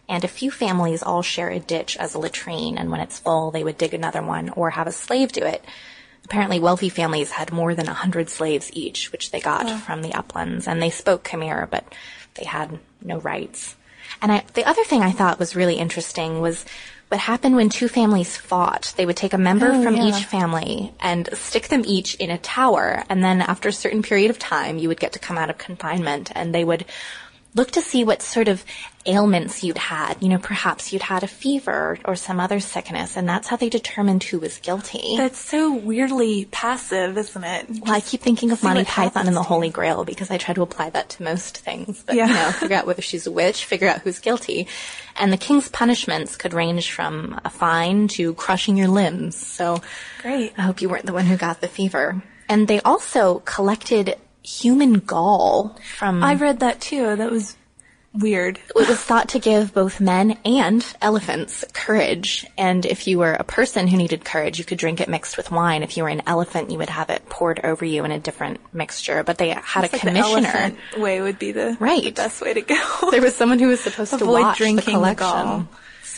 and 0.09 0.23
a 0.23 0.27
few 0.27 0.51
families 0.51 1.03
all 1.03 1.21
share 1.21 1.49
a 1.49 1.59
ditch 1.59 1.95
as 1.97 2.15
a 2.15 2.19
latrine, 2.19 2.77
and 2.77 2.91
when 2.91 2.99
it's 2.99 3.19
full, 3.19 3.51
they 3.51 3.63
would 3.63 3.77
dig 3.77 3.93
another 3.93 4.21
one 4.21 4.49
or 4.49 4.71
have 4.71 4.87
a 4.87 4.91
slave 4.91 5.31
do 5.31 5.43
it. 5.43 5.63
Apparently, 6.25 6.59
wealthy 6.59 6.89
families 6.89 7.31
had 7.31 7.53
more 7.53 7.73
than 7.73 7.87
a 7.87 7.93
hundred 7.93 8.29
slaves 8.29 8.69
each, 8.73 9.11
which 9.11 9.31
they 9.31 9.39
got 9.39 9.69
from 9.81 10.01
the 10.01 10.13
uplands, 10.13 10.67
and 10.67 10.81
they 10.81 10.89
spoke 10.89 11.23
Khmer, 11.23 11.69
but 11.69 11.85
they 12.35 12.45
had 12.45 12.79
no 13.01 13.19
rights. 13.19 13.75
And 14.21 14.31
I, 14.31 14.43
the 14.53 14.67
other 14.67 14.83
thing 14.83 15.01
I 15.01 15.11
thought 15.11 15.39
was 15.39 15.55
really 15.55 15.75
interesting 15.75 16.41
was 16.41 16.65
what 17.07 17.19
happened 17.19 17.55
when 17.55 17.69
two 17.69 17.87
families 17.87 18.37
fought. 18.37 18.93
They 18.97 19.05
would 19.05 19.17
take 19.17 19.33
a 19.33 19.37
member 19.37 19.71
Oh, 19.71 19.81
from 19.83 19.95
yeah. 19.95 20.05
each 20.09 20.25
family 20.25 20.93
and 20.99 21.29
stick 21.33 21.69
them 21.69 21.83
each 21.85 22.15
in 22.15 22.29
a 22.29 22.37
tower, 22.37 23.03
and 23.09 23.23
then 23.23 23.41
after 23.41 23.69
a 23.69 23.73
certain 23.73 24.03
period 24.03 24.29
of 24.29 24.37
time, 24.37 24.77
you 24.77 24.87
would 24.89 24.99
get 24.99 25.13
to 25.13 25.19
come 25.19 25.37
out 25.37 25.49
of 25.49 25.57
confinement, 25.57 26.31
and 26.35 26.53
they 26.53 26.63
would 26.63 26.85
look 27.55 27.71
to 27.71 27.81
see 27.81 28.03
what 28.03 28.21
sort 28.21 28.47
of 28.47 28.63
ailments 29.05 29.63
you'd 29.63 29.77
had. 29.77 30.21
You 30.21 30.29
know, 30.29 30.37
perhaps 30.37 30.93
you'd 30.93 31.01
had 31.01 31.23
a 31.23 31.27
fever 31.27 31.97
or 32.05 32.15
some 32.15 32.39
other 32.39 32.59
sickness, 32.59 33.17
and 33.17 33.27
that's 33.27 33.47
how 33.47 33.55
they 33.55 33.69
determined 33.69 34.23
who 34.23 34.39
was 34.39 34.59
guilty. 34.59 35.15
That's 35.17 35.39
so 35.39 35.73
weirdly 35.73 36.45
passive, 36.51 37.17
isn't 37.17 37.43
it? 37.43 37.69
well, 37.81 37.93
I 37.93 38.01
keep 38.01 38.21
thinking 38.21 38.51
of 38.51 38.61
Monty 38.61 38.83
Python 38.85 39.27
and 39.27 39.35
the 39.35 39.41
Holy 39.43 39.69
Grail 39.69 40.05
because 40.05 40.29
I 40.29 40.37
try 40.37 40.53
to 40.53 40.61
apply 40.61 40.91
that 40.91 41.09
to 41.09 41.23
most 41.23 41.57
things. 41.57 42.03
But, 42.05 42.15
Yeah. 42.15 42.27
you 42.27 42.33
know, 42.33 42.51
figure 42.51 42.77
out 42.77 42.85
whether 42.85 43.01
she's 43.01 43.25
a 43.25 43.31
witch, 43.31 43.65
figure 43.65 43.87
out 43.89 44.01
who's 44.01 44.19
guilty. 44.19 44.67
And 45.17 45.33
the 45.33 45.37
king's 45.37 45.69
punishments 45.69 46.35
could 46.35 46.53
range 46.53 46.91
from 46.91 47.39
a 47.43 47.49
fine 47.49 48.07
to 48.09 48.33
crushing 48.35 48.77
your 48.77 48.89
limbs. 48.89 49.35
So 49.35 49.81
Great. 50.21 50.53
I 50.57 50.61
hope 50.61 50.81
you 50.81 50.89
weren't 50.89 51.05
the 51.07 51.13
one 51.13 51.25
who 51.25 51.35
got 51.35 51.61
the 51.61 51.67
fever. 51.67 52.21
And 52.47 52.67
they 52.67 52.79
also 52.81 53.39
collected 53.45 54.15
human 54.49 54.93
gall 54.99 55.77
from 55.97 56.23
I 56.23 56.33
read 56.35 56.59
that 56.61 56.81
too. 56.81 57.15
That 57.15 57.31
was 57.31 57.55
weird. 58.11 58.57
it 58.57 58.75
was 58.75 58.97
thought 58.97 59.29
to 59.29 59.39
give 59.39 59.71
both 59.73 60.01
men 60.01 60.35
and 60.43 60.83
elephants 60.99 61.63
courage. 61.73 62.45
And 62.57 62.83
if 62.85 63.07
you 63.07 63.19
were 63.19 63.33
a 63.33 63.43
person 63.43 63.87
who 63.87 63.97
needed 63.97 64.25
courage, 64.25 64.57
you 64.57 64.65
could 64.65 64.79
drink 64.79 64.99
it 64.99 65.07
mixed 65.07 65.37
with 65.37 65.51
wine. 65.51 65.83
If 65.83 65.95
you 65.95 66.01
were 66.03 66.09
an 66.09 66.23
elephant, 66.25 66.71
you 66.71 66.79
would 66.79 66.89
have 66.89 67.11
it 67.11 67.29
poured 67.29 67.59
over 67.63 67.85
you 67.85 68.03
in 68.05 68.11
a 68.11 68.19
different 68.19 68.59
mixture. 68.73 69.23
But 69.23 69.37
they 69.37 69.49
had 69.49 69.59
It's 69.59 69.75
a 69.75 69.81
like 69.81 69.91
the 69.91 69.97
commissioner. 69.99 70.75
way 70.97 71.21
would 71.21 71.37
be 71.37 71.51
the, 71.51 71.77
Right. 71.79 72.03
the 72.03 72.09
best 72.11 72.41
way 72.41 72.55
to 72.55 72.61
go. 72.61 73.11
There 73.11 73.21
was 73.21 73.35
someone 73.35 73.59
who 73.59 73.67
was 73.67 73.79
supposed 73.79 74.09
to 74.17 74.23
Avoid 74.23 74.41
watch 74.41 74.57
drinking 74.57 74.77
the 74.77 74.81
the 74.81 75.15
collection. 75.15 75.27
gall. 75.27 75.67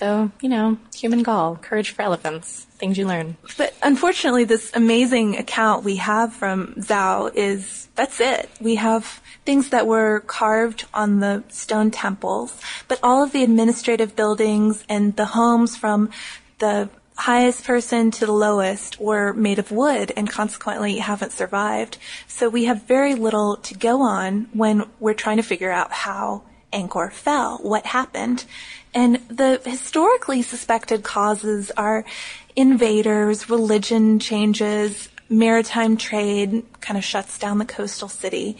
So, 0.01 0.31
you 0.41 0.49
know, 0.49 0.79
human 0.95 1.21
gall, 1.21 1.57
courage 1.57 1.91
for 1.91 2.01
elephants, 2.01 2.63
things 2.79 2.97
you 2.97 3.05
learn. 3.05 3.37
But 3.55 3.75
unfortunately, 3.83 4.45
this 4.45 4.71
amazing 4.73 5.37
account 5.37 5.83
we 5.83 5.97
have 5.97 6.33
from 6.33 6.73
Zhou 6.73 7.31
is 7.35 7.87
that's 7.93 8.19
it. 8.19 8.49
We 8.59 8.75
have 8.75 9.21
things 9.45 9.69
that 9.69 9.85
were 9.85 10.21
carved 10.21 10.85
on 10.91 11.19
the 11.19 11.43
stone 11.49 11.91
temples, 11.91 12.59
but 12.87 12.99
all 13.03 13.21
of 13.21 13.31
the 13.31 13.43
administrative 13.43 14.15
buildings 14.15 14.83
and 14.89 15.15
the 15.17 15.25
homes 15.25 15.75
from 15.75 16.09
the 16.57 16.89
highest 17.15 17.63
person 17.63 18.09
to 18.09 18.25
the 18.25 18.31
lowest 18.31 18.99
were 18.99 19.33
made 19.33 19.59
of 19.59 19.71
wood 19.71 20.11
and 20.17 20.27
consequently 20.27 20.97
haven't 20.97 21.31
survived. 21.31 21.99
So 22.27 22.49
we 22.49 22.63
have 22.63 22.87
very 22.87 23.13
little 23.13 23.57
to 23.57 23.75
go 23.75 24.01
on 24.01 24.47
when 24.51 24.89
we're 24.99 25.13
trying 25.13 25.37
to 25.37 25.43
figure 25.43 25.71
out 25.71 25.91
how 25.91 26.41
Angkor 26.73 27.11
fell, 27.11 27.57
what 27.59 27.85
happened. 27.85 28.45
And 28.93 29.15
the 29.29 29.61
historically 29.63 30.41
suspected 30.41 31.03
causes 31.03 31.71
are 31.77 32.03
invaders, 32.55 33.49
religion 33.49 34.19
changes, 34.19 35.09
maritime 35.29 35.95
trade 35.97 36.63
kind 36.81 36.97
of 36.97 37.03
shuts 37.03 37.39
down 37.39 37.57
the 37.57 37.65
coastal 37.65 38.09
city. 38.09 38.57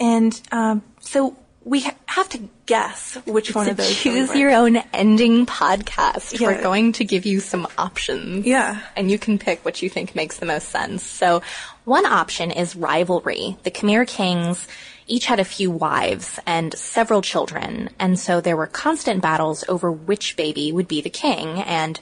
And 0.00 0.40
um, 0.50 0.82
so 1.00 1.36
we 1.62 1.80
ha- 1.80 1.96
have 2.06 2.28
to 2.30 2.48
guess 2.66 3.16
which 3.26 3.54
one 3.54 3.66
to 3.66 3.72
of 3.72 3.76
those. 3.76 3.94
choose 3.94 4.34
your 4.34 4.52
own 4.52 4.76
ending 4.92 5.46
podcast. 5.46 6.38
Yeah. 6.38 6.48
We're 6.48 6.62
going 6.62 6.92
to 6.92 7.04
give 7.04 7.26
you 7.26 7.40
some 7.40 7.66
options. 7.76 8.46
Yeah. 8.46 8.80
And 8.96 9.10
you 9.10 9.18
can 9.18 9.38
pick 9.38 9.64
what 9.64 9.82
you 9.82 9.90
think 9.90 10.14
makes 10.14 10.38
the 10.38 10.46
most 10.46 10.68
sense. 10.68 11.02
So 11.02 11.42
one 11.84 12.06
option 12.06 12.50
is 12.50 12.76
rivalry. 12.76 13.56
The 13.64 13.70
Khmer 13.70 14.06
kings 14.06 14.66
each 15.06 15.26
had 15.26 15.40
a 15.40 15.44
few 15.44 15.70
wives 15.70 16.38
and 16.46 16.74
several 16.74 17.22
children. 17.22 17.90
And 17.98 18.18
so 18.18 18.40
there 18.40 18.56
were 18.56 18.66
constant 18.66 19.22
battles 19.22 19.64
over 19.68 19.90
which 19.90 20.36
baby 20.36 20.72
would 20.72 20.88
be 20.88 21.00
the 21.00 21.10
king 21.10 21.60
and 21.62 22.00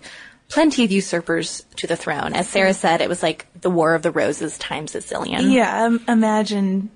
plenty 0.49 0.85
of 0.85 0.91
usurpers 0.91 1.65
to 1.77 1.87
the 1.87 1.97
throne. 1.97 2.35
As 2.35 2.49
Sarah 2.49 2.75
said, 2.75 3.01
it 3.01 3.09
was 3.09 3.23
like 3.23 3.47
the 3.61 3.71
War 3.71 3.95
of 3.95 4.03
the 4.03 4.11
Roses 4.11 4.57
times 4.59 4.95
a 4.95 4.99
zillion. 4.99 5.53
Yeah, 5.53 5.85
um, 5.85 6.05
imagine 6.09 6.91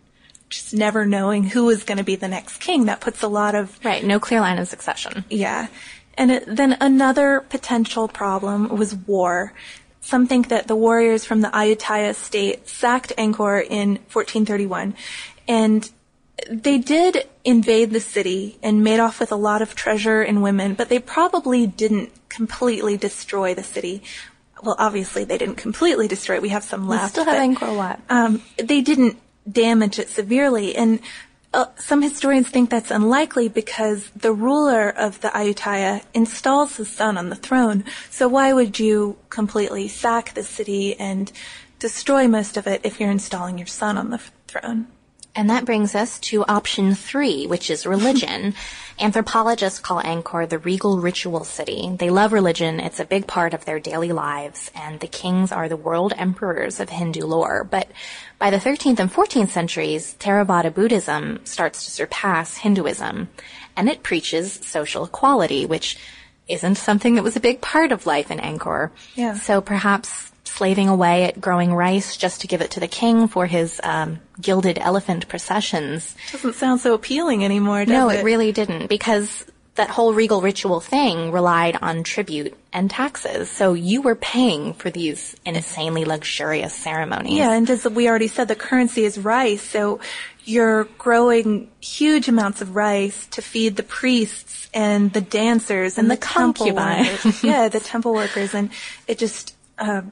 just 0.48 0.72
never 0.72 1.04
knowing 1.04 1.44
who 1.44 1.66
was 1.66 1.84
going 1.84 1.98
to 1.98 2.04
be 2.04 2.16
the 2.16 2.28
next 2.28 2.58
king. 2.58 2.86
That 2.86 3.00
puts 3.00 3.22
a 3.22 3.28
lot 3.28 3.54
of 3.54 3.78
Right. 3.84 4.04
No 4.04 4.18
clear 4.18 4.40
line 4.40 4.58
of 4.58 4.68
succession. 4.68 5.24
Yeah. 5.28 5.68
And 6.16 6.30
it, 6.30 6.44
then 6.46 6.76
another 6.80 7.40
potential 7.40 8.08
problem 8.08 8.68
was 8.68 8.94
war. 8.94 9.52
Some 10.00 10.26
think 10.26 10.48
that 10.48 10.66
the 10.66 10.76
warriors 10.76 11.24
from 11.24 11.42
the 11.42 11.48
Ayutthaya 11.48 12.14
state 12.14 12.68
sacked 12.68 13.12
Angkor 13.18 13.62
in 13.62 13.96
1431 14.12 14.94
and 15.46 15.90
they 16.50 16.78
did 16.78 17.28
invade 17.44 17.90
the 17.90 18.00
city 18.00 18.58
and 18.62 18.84
made 18.84 19.00
off 19.00 19.20
with 19.20 19.32
a 19.32 19.36
lot 19.36 19.62
of 19.62 19.74
treasure 19.74 20.22
and 20.22 20.42
women, 20.42 20.74
but 20.74 20.88
they 20.88 20.98
probably 20.98 21.66
didn't 21.66 22.10
completely 22.28 22.96
destroy 22.96 23.54
the 23.54 23.62
city. 23.62 24.02
Well, 24.62 24.76
obviously 24.78 25.24
they 25.24 25.38
didn't 25.38 25.56
completely 25.56 26.08
destroy 26.08 26.36
it. 26.36 26.42
We 26.42 26.48
have 26.50 26.64
some 26.64 26.88
left. 26.88 27.16
We 27.16 27.22
still 27.22 27.24
have 27.24 27.50
Angkor 27.50 27.76
Wat. 27.76 28.00
um, 28.10 28.42
they 28.56 28.80
didn't 28.80 29.18
damage 29.50 29.98
it 29.98 30.08
severely. 30.08 30.76
And 30.76 31.00
uh, 31.54 31.66
some 31.76 32.02
historians 32.02 32.48
think 32.48 32.68
that's 32.68 32.90
unlikely 32.90 33.48
because 33.48 34.10
the 34.10 34.32
ruler 34.32 34.90
of 34.90 35.20
the 35.20 35.28
Ayutthaya 35.28 36.02
installs 36.12 36.76
his 36.76 36.88
son 36.90 37.16
on 37.16 37.30
the 37.30 37.36
throne. 37.36 37.84
So 38.10 38.28
why 38.28 38.52
would 38.52 38.78
you 38.78 39.16
completely 39.30 39.88
sack 39.88 40.34
the 40.34 40.42
city 40.42 40.98
and 40.98 41.32
destroy 41.78 42.28
most 42.28 42.56
of 42.56 42.66
it 42.66 42.82
if 42.84 43.00
you're 43.00 43.10
installing 43.10 43.58
your 43.58 43.66
son 43.66 43.96
on 43.96 44.10
the 44.10 44.16
f- 44.16 44.32
throne? 44.46 44.88
And 45.38 45.50
that 45.50 45.64
brings 45.64 45.94
us 45.94 46.18
to 46.30 46.44
option 46.46 46.96
three, 46.96 47.46
which 47.46 47.70
is 47.70 47.86
religion. 47.86 48.54
Anthropologists 48.98 49.78
call 49.78 50.02
Angkor 50.02 50.48
the 50.48 50.58
regal 50.58 50.98
ritual 50.98 51.44
city. 51.44 51.94
They 51.96 52.10
love 52.10 52.32
religion. 52.32 52.80
It's 52.80 52.98
a 52.98 53.04
big 53.04 53.28
part 53.28 53.54
of 53.54 53.64
their 53.64 53.78
daily 53.78 54.10
lives, 54.10 54.68
and 54.74 54.98
the 54.98 55.06
kings 55.06 55.52
are 55.52 55.68
the 55.68 55.76
world 55.76 56.12
emperors 56.16 56.80
of 56.80 56.88
Hindu 56.88 57.24
lore. 57.24 57.62
But 57.62 57.88
by 58.40 58.50
the 58.50 58.56
13th 58.56 58.98
and 58.98 59.12
14th 59.12 59.50
centuries, 59.50 60.16
Theravada 60.18 60.74
Buddhism 60.74 61.38
starts 61.44 61.84
to 61.84 61.92
surpass 61.92 62.56
Hinduism, 62.56 63.28
and 63.76 63.88
it 63.88 64.02
preaches 64.02 64.54
social 64.54 65.04
equality, 65.04 65.66
which 65.66 65.98
isn't 66.48 66.74
something 66.74 67.14
that 67.14 67.22
was 67.22 67.36
a 67.36 67.40
big 67.40 67.60
part 67.60 67.92
of 67.92 68.06
life 68.06 68.32
in 68.32 68.38
Angkor. 68.38 68.90
Yeah. 69.14 69.34
So 69.34 69.60
perhaps 69.60 70.27
slaving 70.48 70.88
away 70.88 71.24
at 71.24 71.40
growing 71.40 71.72
rice 71.74 72.16
just 72.16 72.40
to 72.42 72.46
give 72.46 72.60
it 72.60 72.72
to 72.72 72.80
the 72.80 72.88
king 72.88 73.28
for 73.28 73.46
his 73.46 73.80
um, 73.84 74.20
gilded 74.40 74.78
elephant 74.78 75.28
processions. 75.28 76.14
Doesn't 76.32 76.54
sound 76.54 76.80
so 76.80 76.94
appealing 76.94 77.44
anymore, 77.44 77.84
does 77.84 77.88
No, 77.92 78.08
it? 78.10 78.20
it 78.20 78.24
really 78.24 78.52
didn't 78.52 78.88
because 78.88 79.44
that 79.76 79.90
whole 79.90 80.12
regal 80.12 80.40
ritual 80.40 80.80
thing 80.80 81.30
relied 81.30 81.76
on 81.80 82.02
tribute 82.02 82.52
and 82.72 82.90
taxes. 82.90 83.48
So 83.48 83.74
you 83.74 84.02
were 84.02 84.16
paying 84.16 84.72
for 84.74 84.90
these 84.90 85.36
insanely 85.46 86.04
luxurious 86.04 86.74
ceremonies. 86.74 87.34
Yeah, 87.34 87.52
and 87.52 87.70
as 87.70 87.84
we 87.86 88.08
already 88.08 88.26
said, 88.26 88.48
the 88.48 88.56
currency 88.56 89.04
is 89.04 89.16
rice, 89.18 89.62
so 89.62 90.00
you're 90.44 90.84
growing 90.98 91.70
huge 91.80 92.26
amounts 92.26 92.60
of 92.60 92.74
rice 92.74 93.26
to 93.28 93.40
feed 93.42 93.76
the 93.76 93.84
priests 93.84 94.68
and 94.74 95.12
the 95.12 95.20
dancers 95.20 95.96
and, 95.96 96.10
And 96.10 96.10
the, 96.10 96.20
the 96.20 96.26
temple 96.26 96.66
concubines. 96.74 97.24
workers. 97.24 97.44
yeah, 97.52 97.68
the 97.68 97.78
temple 97.80 98.14
workers, 98.14 98.54
and 98.54 98.70
it 99.06 99.18
just. 99.18 99.54
Uh, 99.78 100.02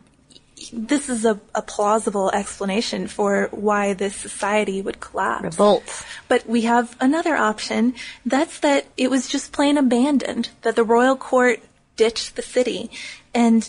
this 0.73 1.09
is 1.09 1.25
a, 1.25 1.39
a 1.55 1.63
plausible 1.63 2.31
explanation 2.31 3.07
for 3.07 3.49
why 3.51 3.93
this 3.93 4.17
society 4.17 4.81
would 4.81 5.01
collapse. 5.01 5.45
Revolt. 5.45 6.07
But 6.29 6.47
we 6.47 6.63
have 6.63 6.97
another 7.01 7.37
option. 7.37 7.95
That's 8.25 8.61
that 8.61 8.87
it 8.97 9.11
was 9.11 9.29
just 9.29 9.53
plain 9.53 9.77
abandoned, 9.77 10.51
that 10.63 10.77
the 10.77 10.85
royal 10.85 11.17
court 11.17 11.61
ditched 11.97 12.37
the 12.37 12.43
city. 12.43 12.91
And 13.35 13.69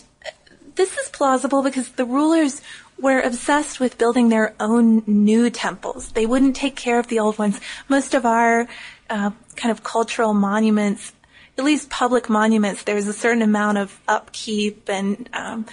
this 0.76 0.96
is 0.96 1.08
plausible 1.10 1.62
because 1.62 1.90
the 1.90 2.04
rulers 2.04 2.62
were 2.98 3.20
obsessed 3.20 3.78
with 3.80 3.98
building 3.98 4.28
their 4.28 4.54
own 4.58 5.02
new 5.06 5.50
temples. 5.50 6.12
They 6.12 6.26
wouldn't 6.26 6.56
take 6.56 6.74
care 6.74 6.98
of 6.98 7.08
the 7.08 7.20
old 7.20 7.38
ones. 7.38 7.60
Most 7.88 8.14
of 8.14 8.24
our 8.24 8.66
uh, 9.10 9.30
kind 9.56 9.70
of 9.70 9.82
cultural 9.82 10.34
monuments 10.34 11.12
at 11.58 11.64
least 11.64 11.90
public 11.90 12.30
monuments, 12.30 12.84
there's 12.84 13.08
a 13.08 13.12
certain 13.12 13.42
amount 13.42 13.78
of 13.78 14.00
upkeep 14.06 14.88
and, 14.88 15.28
um, 15.32 15.66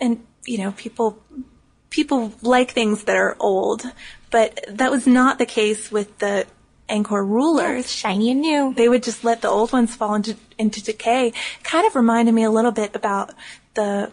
and, 0.00 0.20
you 0.44 0.58
know, 0.58 0.72
people, 0.72 1.18
people 1.90 2.32
like 2.42 2.72
things 2.72 3.04
that 3.04 3.16
are 3.16 3.36
old, 3.40 3.84
but 4.30 4.64
that 4.68 4.90
was 4.90 5.06
not 5.06 5.38
the 5.38 5.46
case 5.46 5.90
with 5.90 6.18
the 6.18 6.46
Angkor 6.88 7.26
rulers. 7.26 7.90
Shiny 7.90 8.32
and 8.32 8.40
new. 8.40 8.74
They 8.74 8.88
would 8.88 9.02
just 9.02 9.24
let 9.24 9.42
the 9.42 9.48
old 9.48 9.72
ones 9.72 9.94
fall 9.94 10.14
into, 10.14 10.36
into 10.58 10.82
decay. 10.82 11.32
Kind 11.62 11.86
of 11.86 11.94
reminded 11.94 12.32
me 12.32 12.42
a 12.42 12.50
little 12.50 12.72
bit 12.72 12.94
about 12.94 13.32
the, 13.74 14.10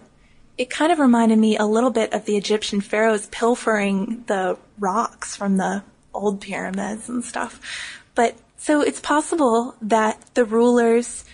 it 0.58 0.70
kind 0.70 0.92
of 0.92 1.00
reminded 1.00 1.40
me 1.40 1.58
a 1.58 1.66
little 1.66 1.90
bit 1.90 2.14
of 2.14 2.26
the 2.26 2.38
Egyptian 2.38 2.82
pharaohs 2.82 3.28
pilfering 3.28 4.24
the 4.28 4.58
rocks 4.80 5.36
from 5.36 5.58
the 5.58 5.84
old 6.14 6.40
pyramids 6.40 7.10
and 7.10 7.24
stuff. 7.24 7.60
But 8.16 8.38
so 8.58 8.82
it's 8.82 9.00
possible 9.00 9.76
that 9.82 10.22
the 10.34 10.46
rulers 10.46 11.26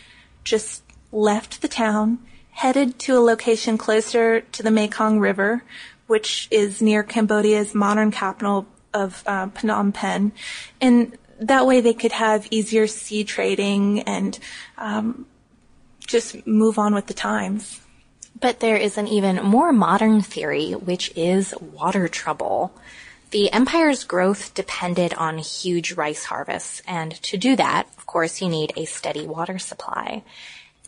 just 0.44 0.84
left 1.12 1.62
the 1.62 1.68
town, 1.68 2.20
headed 2.54 2.98
to 3.00 3.18
a 3.18 3.20
location 3.20 3.78
closer 3.78 4.42
to 4.42 4.64
the 4.64 4.72
Mekong 4.72 5.20
River, 5.20 5.64
which 6.08 6.48
is 6.52 6.82
near 6.82 7.04
Cambodia's 7.04 7.74
modern 7.74 8.12
capital 8.12 8.66
of 8.94 9.24
uh, 9.26 9.48
Phnom 9.48 9.94
Penh, 9.94 10.32
and 10.80 11.18
that 11.40 11.66
way 11.66 11.82
they 11.82 11.94
could 11.94 12.12
have 12.12 12.48
easier 12.52 12.88
sea 12.88 13.24
trading 13.24 14.02
and 14.02 14.38
um, 14.78 15.26
just 16.00 16.46
move 16.46 16.78
on 16.78 16.94
with 16.94 17.08
the 17.08 17.14
times. 17.14 17.82
But 18.40 18.60
there 18.60 18.78
is 18.78 18.98
an 18.98 19.08
even 19.08 19.38
more 19.44 19.72
modern 19.72 20.22
theory, 20.22 20.74
which 20.74 21.12
is 21.16 21.56
water 21.60 22.08
trouble. 22.08 22.74
The 23.32 23.52
empire's 23.52 24.04
growth 24.04 24.54
depended 24.54 25.14
on 25.16 25.40
huge 25.40 25.94
rice 25.94 26.26
harvests, 26.26 26.82
and 26.88 27.14
to 27.24 27.38
do 27.38 27.56
that, 27.56 27.88
of 27.98 28.06
course, 28.06 28.42
you 28.42 28.50
need 28.50 28.74
a 28.76 28.86
steady 28.86 29.26
water 29.26 29.58
supply. 29.58 30.24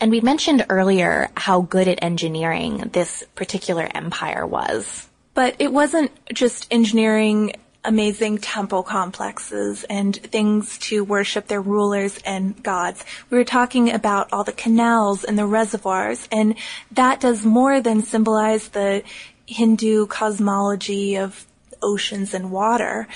And 0.01 0.11
we 0.11 0.21
mentioned 0.21 0.65
earlier 0.69 1.29
how 1.37 1.61
good 1.61 1.87
at 1.87 2.03
engineering 2.03 2.89
this 2.93 3.23
particular 3.35 3.87
empire 3.93 4.45
was. 4.45 5.07
But 5.33 5.55
it 5.59 5.71
wasn't 5.71 6.11
just 6.33 6.67
engineering 6.71 7.53
amazing 7.85 8.39
temple 8.39 8.83
complexes 8.83 9.83
and 9.85 10.15
things 10.15 10.77
to 10.79 11.03
worship 11.03 11.47
their 11.47 11.61
rulers 11.61 12.19
and 12.25 12.61
gods. 12.63 13.05
We 13.29 13.37
were 13.37 13.43
talking 13.43 13.91
about 13.91 14.33
all 14.33 14.43
the 14.43 14.51
canals 14.51 15.23
and 15.23 15.37
the 15.37 15.45
reservoirs, 15.45 16.27
and 16.31 16.55
that 16.91 17.19
does 17.21 17.45
more 17.45 17.79
than 17.81 18.01
symbolize 18.01 18.69
the 18.69 19.03
Hindu 19.45 20.07
cosmology 20.07 21.15
of 21.17 21.45
oceans 21.81 22.33
and 22.33 22.51
water. 22.51 23.07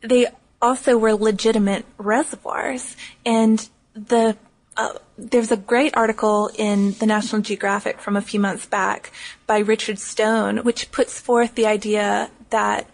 They 0.00 0.28
also 0.62 0.96
were 0.96 1.14
legitimate 1.14 1.84
reservoirs, 1.98 2.96
and 3.26 3.68
the 3.94 4.36
uh, 4.76 4.94
there's 5.16 5.52
a 5.52 5.56
great 5.56 5.96
article 5.96 6.50
in 6.56 6.92
the 6.92 7.06
National 7.06 7.42
Geographic 7.42 8.00
from 8.00 8.16
a 8.16 8.22
few 8.22 8.40
months 8.40 8.66
back 8.66 9.12
by 9.46 9.58
Richard 9.58 9.98
Stone, 9.98 10.58
which 10.58 10.90
puts 10.90 11.20
forth 11.20 11.54
the 11.54 11.66
idea 11.66 12.30
that 12.50 12.88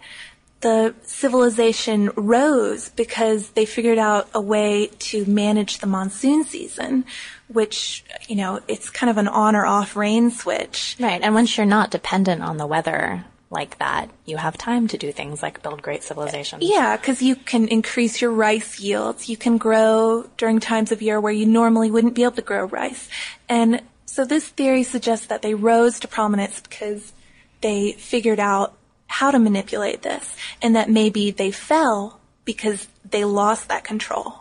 the 0.61 0.93
civilization 1.01 2.11
rose 2.15 2.89
because 2.89 3.49
they 3.49 3.65
figured 3.65 3.97
out 3.97 4.29
a 4.33 4.41
way 4.41 4.87
to 4.99 5.25
manage 5.25 5.79
the 5.79 5.87
monsoon 5.87 6.43
season, 6.43 7.03
which, 7.47 8.03
you 8.27 8.35
know, 8.35 8.59
it's 8.67 8.89
kind 8.91 9.09
of 9.09 9.17
an 9.17 9.27
on 9.27 9.55
or 9.55 9.65
off 9.65 9.95
rain 9.95 10.29
switch. 10.29 10.95
Right. 10.99 11.21
And 11.21 11.33
once 11.33 11.57
you're 11.57 11.65
not 11.65 11.89
dependent 11.89 12.43
on 12.43 12.57
the 12.57 12.67
weather 12.67 13.25
like 13.51 13.77
that, 13.79 14.09
you 14.25 14.37
have 14.37 14.57
time 14.57 14.87
to 14.87 14.97
do 14.97 15.11
things 15.11 15.43
like 15.43 15.61
build 15.61 15.81
great 15.81 16.03
civilizations. 16.03 16.63
Yeah, 16.65 16.95
because 16.95 17.21
you 17.21 17.35
can 17.35 17.67
increase 17.67 18.21
your 18.21 18.31
rice 18.31 18.79
yields. 18.79 19.27
You 19.27 19.35
can 19.35 19.57
grow 19.57 20.29
during 20.37 20.61
times 20.61 20.91
of 20.91 21.01
year 21.01 21.19
where 21.19 21.33
you 21.33 21.45
normally 21.45 21.91
wouldn't 21.91 22.15
be 22.15 22.23
able 22.23 22.37
to 22.37 22.41
grow 22.41 22.65
rice. 22.65 23.09
And 23.49 23.81
so 24.05 24.23
this 24.23 24.47
theory 24.47 24.83
suggests 24.83 25.27
that 25.27 25.41
they 25.41 25.53
rose 25.53 25.99
to 25.99 26.07
prominence 26.07 26.61
because 26.61 27.11
they 27.59 27.91
figured 27.91 28.39
out 28.39 28.73
how 29.07 29.31
to 29.31 29.39
manipulate 29.39 30.01
this 30.01 30.35
and 30.61 30.75
that 30.77 30.89
maybe 30.89 31.31
they 31.31 31.51
fell 31.51 32.19
because 32.45 32.87
they 33.09 33.25
lost 33.25 33.67
that 33.67 33.83
control. 33.83 34.40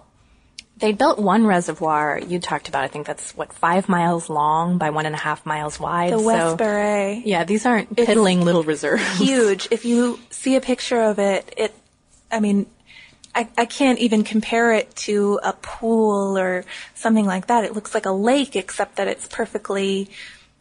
They 0.80 0.92
built 0.92 1.18
one 1.18 1.46
reservoir 1.46 2.18
you 2.18 2.40
talked 2.40 2.68
about. 2.68 2.84
I 2.84 2.88
think 2.88 3.06
that's 3.06 3.36
what 3.36 3.52
five 3.52 3.88
miles 3.88 4.30
long 4.30 4.78
by 4.78 4.90
one 4.90 5.04
and 5.06 5.14
a 5.14 5.18
half 5.18 5.44
miles 5.44 5.78
wide. 5.78 6.12
The 6.12 6.20
West 6.20 6.40
so, 6.40 6.56
Baray. 6.56 7.22
Yeah, 7.24 7.44
these 7.44 7.66
aren't 7.66 7.94
piddling 7.94 8.42
little 8.44 8.62
reserves. 8.62 9.18
Huge. 9.18 9.68
If 9.70 9.84
you 9.84 10.18
see 10.30 10.56
a 10.56 10.60
picture 10.60 11.02
of 11.02 11.18
it, 11.18 11.52
it, 11.56 11.74
I 12.32 12.40
mean, 12.40 12.66
I, 13.34 13.48
I 13.58 13.66
can't 13.66 13.98
even 13.98 14.24
compare 14.24 14.72
it 14.72 14.94
to 14.96 15.38
a 15.42 15.52
pool 15.52 16.38
or 16.38 16.64
something 16.94 17.26
like 17.26 17.46
that. 17.48 17.64
It 17.64 17.74
looks 17.74 17.94
like 17.94 18.06
a 18.06 18.12
lake 18.12 18.56
except 18.56 18.96
that 18.96 19.06
it's 19.06 19.28
perfectly 19.28 20.08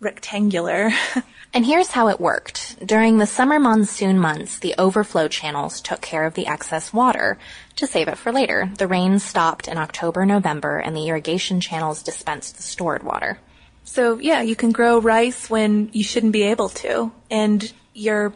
rectangular. 0.01 0.91
And 1.51 1.65
here's 1.65 1.89
how 1.89 2.09
it 2.09 2.19
worked. 2.19 2.85
During 2.85 3.17
the 3.17 3.25
summer 3.25 3.59
monsoon 3.59 4.19
months, 4.19 4.59
the 4.59 4.75
overflow 4.77 5.27
channels 5.27 5.81
took 5.81 5.99
care 5.99 6.25
of 6.25 6.35
the 6.35 6.45
excess 6.45 6.93
water 6.93 7.39
to 7.75 7.87
save 7.87 8.07
it 8.07 8.19
for 8.19 8.31
later. 8.31 8.69
The 8.77 8.87
rains 8.87 9.23
stopped 9.23 9.67
in 9.67 9.77
October, 9.77 10.27
November, 10.27 10.77
and 10.77 10.95
the 10.95 11.07
irrigation 11.07 11.59
channels 11.59 12.03
dispensed 12.03 12.57
the 12.57 12.63
stored 12.63 13.01
water. 13.01 13.39
So 13.83 14.19
yeah, 14.19 14.41
you 14.43 14.55
can 14.55 14.71
grow 14.71 14.99
rice 14.99 15.49
when 15.49 15.89
you 15.91 16.03
shouldn't 16.03 16.33
be 16.33 16.43
able 16.43 16.69
to, 16.69 17.11
and 17.31 17.73
you're 17.95 18.31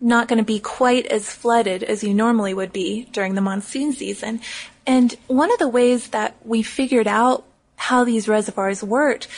not 0.00 0.28
going 0.28 0.38
to 0.38 0.44
be 0.44 0.60
quite 0.60 1.06
as 1.06 1.30
flooded 1.30 1.82
as 1.82 2.02
you 2.02 2.14
normally 2.14 2.54
would 2.54 2.72
be 2.72 3.04
during 3.12 3.34
the 3.34 3.42
monsoon 3.42 3.92
season. 3.92 4.40
And 4.86 5.14
one 5.26 5.52
of 5.52 5.58
the 5.58 5.68
ways 5.68 6.08
that 6.08 6.36
we 6.46 6.62
figured 6.62 7.06
out 7.06 7.44
how 7.76 8.04
these 8.04 8.26
reservoirs 8.26 8.82
worked 8.82 9.28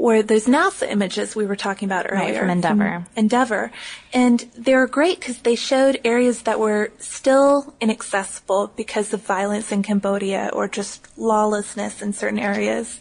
were 0.00 0.22
those 0.22 0.46
NASA 0.46 0.88
images 0.90 1.34
we 1.34 1.46
were 1.46 1.56
talking 1.56 1.86
about 1.88 2.06
earlier. 2.08 2.32
Right, 2.32 2.38
from 2.38 2.50
Endeavour. 2.50 2.90
From 2.90 3.06
Endeavour. 3.16 3.72
And 4.12 4.40
they 4.56 4.74
were 4.74 4.86
great 4.86 5.20
because 5.20 5.38
they 5.38 5.54
showed 5.54 6.00
areas 6.04 6.42
that 6.42 6.60
were 6.60 6.92
still 6.98 7.74
inaccessible 7.80 8.72
because 8.76 9.12
of 9.12 9.22
violence 9.22 9.72
in 9.72 9.82
Cambodia 9.82 10.50
or 10.52 10.68
just 10.68 11.06
lawlessness 11.18 12.02
in 12.02 12.12
certain 12.12 12.38
areas. 12.38 13.00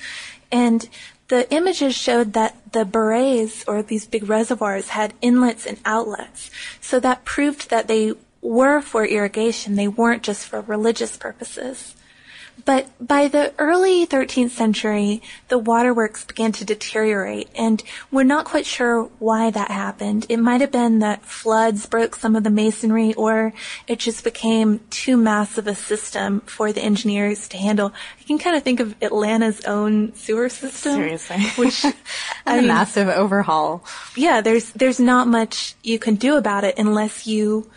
And 0.52 0.88
the 1.28 1.52
images 1.54 1.96
showed 1.96 2.34
that 2.34 2.56
the 2.72 2.86
barays 2.86 3.64
or 3.68 3.84
these 3.84 4.06
big 4.06 4.30
reservoirs 4.30 4.90
had 4.90 5.14
inlets 5.22 5.66
and 5.66 5.78
outlets. 5.84 6.50
So 6.80 7.00
that 7.02 7.26
proved 7.26 7.70
that 7.70 7.88
they 7.88 8.14
were 8.42 8.82
for 8.82 9.06
irrigation. 9.06 9.76
They 9.76 9.90
weren't 9.90 10.24
just 10.24 10.48
for 10.48 10.62
religious 10.62 11.18
purposes. 11.18 11.96
But 12.68 12.90
by 13.00 13.30
the 13.30 13.54
early 13.58 14.06
13th 14.06 14.50
century, 14.50 15.22
the 15.48 15.58
waterworks 15.58 16.26
began 16.26 16.52
to 16.52 16.66
deteriorate, 16.66 17.48
and 17.56 17.82
we're 18.12 18.24
not 18.24 18.44
quite 18.44 18.66
sure 18.66 19.04
why 19.20 19.52
that 19.52 19.72
happened. 19.72 20.26
It 20.28 20.36
might 20.36 20.60
have 20.60 20.74
been 20.74 21.00
that 21.00 21.24
floods 21.24 21.86
broke 21.86 22.18
some 22.18 22.36
of 22.36 22.44
the 22.44 22.50
masonry, 22.50 23.14
or 23.14 23.54
it 23.88 24.00
just 24.00 24.26
became 24.26 24.82
too 24.90 25.16
massive 25.16 25.66
a 25.66 25.76
system 25.76 26.42
for 26.42 26.74
the 26.74 26.84
engineers 26.84 27.48
to 27.48 27.58
handle. 27.58 27.94
I 28.20 28.24
can 28.24 28.38
kind 28.38 28.58
of 28.58 28.64
think 28.64 28.82
of 28.82 29.02
Atlanta's 29.02 29.64
own 29.64 30.14
sewer 30.16 30.50
system. 30.50 30.96
Seriously. 30.96 31.44
Which, 31.56 31.86
a 32.46 32.62
massive 32.62 33.08
overhaul. 33.08 33.86
Yeah, 34.14 34.42
there's, 34.42 34.72
there's 34.72 35.00
not 35.00 35.30
much 35.30 35.76
you 35.84 36.00
can 36.00 36.16
do 36.16 36.36
about 36.36 36.66
it 36.66 36.78
unless 36.78 37.26
you 37.26 37.72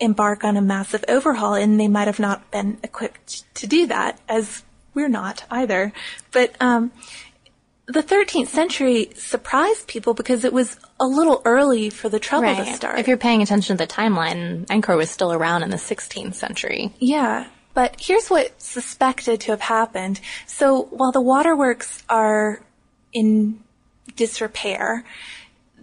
embark 0.00 0.44
on 0.44 0.56
a 0.56 0.62
massive 0.62 1.04
overhaul 1.08 1.54
and 1.54 1.78
they 1.78 1.88
might 1.88 2.06
have 2.06 2.18
not 2.18 2.50
been 2.50 2.78
equipped 2.82 3.54
to 3.54 3.66
do 3.66 3.86
that 3.86 4.18
as 4.28 4.62
we're 4.94 5.08
not 5.08 5.44
either. 5.50 5.92
But, 6.32 6.54
um, 6.60 6.90
the 7.86 8.02
13th 8.02 8.48
century 8.48 9.10
surprised 9.16 9.88
people 9.88 10.14
because 10.14 10.44
it 10.44 10.52
was 10.52 10.78
a 11.00 11.06
little 11.06 11.42
early 11.44 11.90
for 11.90 12.08
the 12.08 12.20
trouble 12.20 12.54
to 12.54 12.64
start. 12.72 12.98
If 13.00 13.08
you're 13.08 13.16
paying 13.16 13.42
attention 13.42 13.76
to 13.76 13.84
the 13.84 13.92
timeline, 13.92 14.64
Angkor 14.66 14.96
was 14.96 15.10
still 15.10 15.32
around 15.32 15.64
in 15.64 15.70
the 15.70 15.76
16th 15.76 16.34
century. 16.34 16.92
Yeah. 17.00 17.48
But 17.74 17.96
here's 18.00 18.28
what's 18.28 18.64
suspected 18.64 19.40
to 19.42 19.52
have 19.52 19.60
happened. 19.60 20.20
So 20.46 20.82
while 20.90 21.12
the 21.12 21.20
waterworks 21.20 22.04
are 22.08 22.62
in 23.12 23.60
disrepair, 24.16 25.04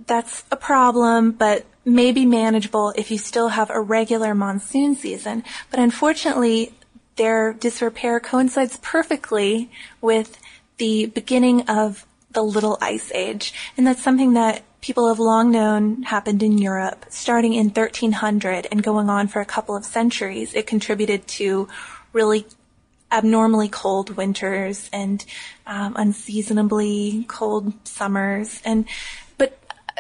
that's 0.06 0.44
a 0.52 0.56
problem, 0.56 1.32
but 1.32 1.66
may 1.86 2.12
be 2.12 2.26
manageable 2.26 2.94
if 2.98 3.10
you 3.10 3.18
still 3.18 3.50
have 3.50 3.70
a 3.70 3.80
regular 3.80 4.36
monsoon 4.36 4.96
season. 4.96 5.44
But 5.72 5.80
unfortunately, 5.80 6.74
their 7.16 7.54
disrepair 7.54 8.20
coincides 8.20 8.78
perfectly 8.82 9.72
with 10.02 10.40
the 10.78 11.08
beginning 11.08 11.62
of 11.70 12.06
the 12.32 12.44
Little 12.44 12.78
Ice 12.82 13.12
Age. 13.14 13.54
And 13.78 13.88
that's 13.88 14.04
something 14.04 14.34
that 14.34 14.64
people 14.82 15.08
have 15.08 15.20
long 15.20 15.50
known 15.50 16.04
happened 16.04 16.44
in 16.44 16.58
Europe, 16.58 17.06
starting 17.10 17.54
in 17.54 17.68
1300 17.68 18.68
and 18.72 18.84
going 18.84 19.10
on 19.10 19.28
for 19.28 19.42
a 19.42 19.46
couple 19.46 19.76
of 19.76 19.86
centuries. 19.86 20.54
It 20.54 20.68
contributed 20.68 21.28
to 21.28 21.68
really 22.14 22.46
abnormally 23.12 23.70
cold 23.70 24.16
winters 24.18 24.90
and 24.92 25.26
um, 25.66 25.96
unseasonably 25.96 27.26
cold 27.28 27.74
summers. 27.88 28.62
And 28.66 28.86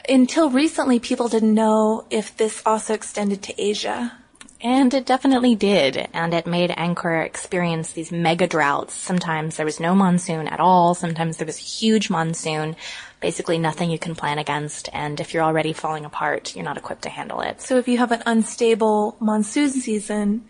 until 0.08 0.50
recently, 0.50 1.00
people 1.00 1.28
didn't 1.28 1.54
know 1.54 2.06
if 2.10 2.36
this 2.38 2.62
also 2.66 2.94
extended 2.94 3.42
to 3.44 3.62
Asia. 3.62 4.18
And 4.60 4.92
it 4.94 5.06
definitely 5.06 5.54
did, 5.54 6.08
and 6.14 6.34
it 6.34 6.48
made 6.48 6.72
Angkor 6.72 7.24
experience 7.24 7.92
these 7.92 8.12
mega 8.12 8.48
droughts. 8.48 8.96
Sometimes 8.96 9.56
there 9.56 9.66
was 9.66 9.80
no 9.80 9.94
monsoon 9.94 10.48
at 10.48 10.60
all, 10.60 10.96
sometimes 10.96 11.38
there 11.38 11.46
was 11.46 11.60
a 11.60 11.62
huge 11.62 12.10
monsoon, 12.10 12.76
basically 13.22 13.60
nothing 13.60 13.92
you 13.92 14.00
can 14.00 14.16
plan 14.16 14.40
against, 14.40 14.90
and 14.94 15.20
if 15.20 15.34
you're 15.34 15.44
already 15.44 15.74
falling 15.74 16.06
apart, 16.06 16.56
you're 16.56 16.66
not 16.66 16.78
equipped 16.78 17.04
to 17.04 17.10
handle 17.10 17.42
it. 17.42 17.62
So 17.62 17.78
if 17.78 17.88
you 17.88 18.00
have 18.00 18.12
an 18.12 18.24
unstable 18.26 19.16
monsoon 19.20 19.70
season 19.70 20.46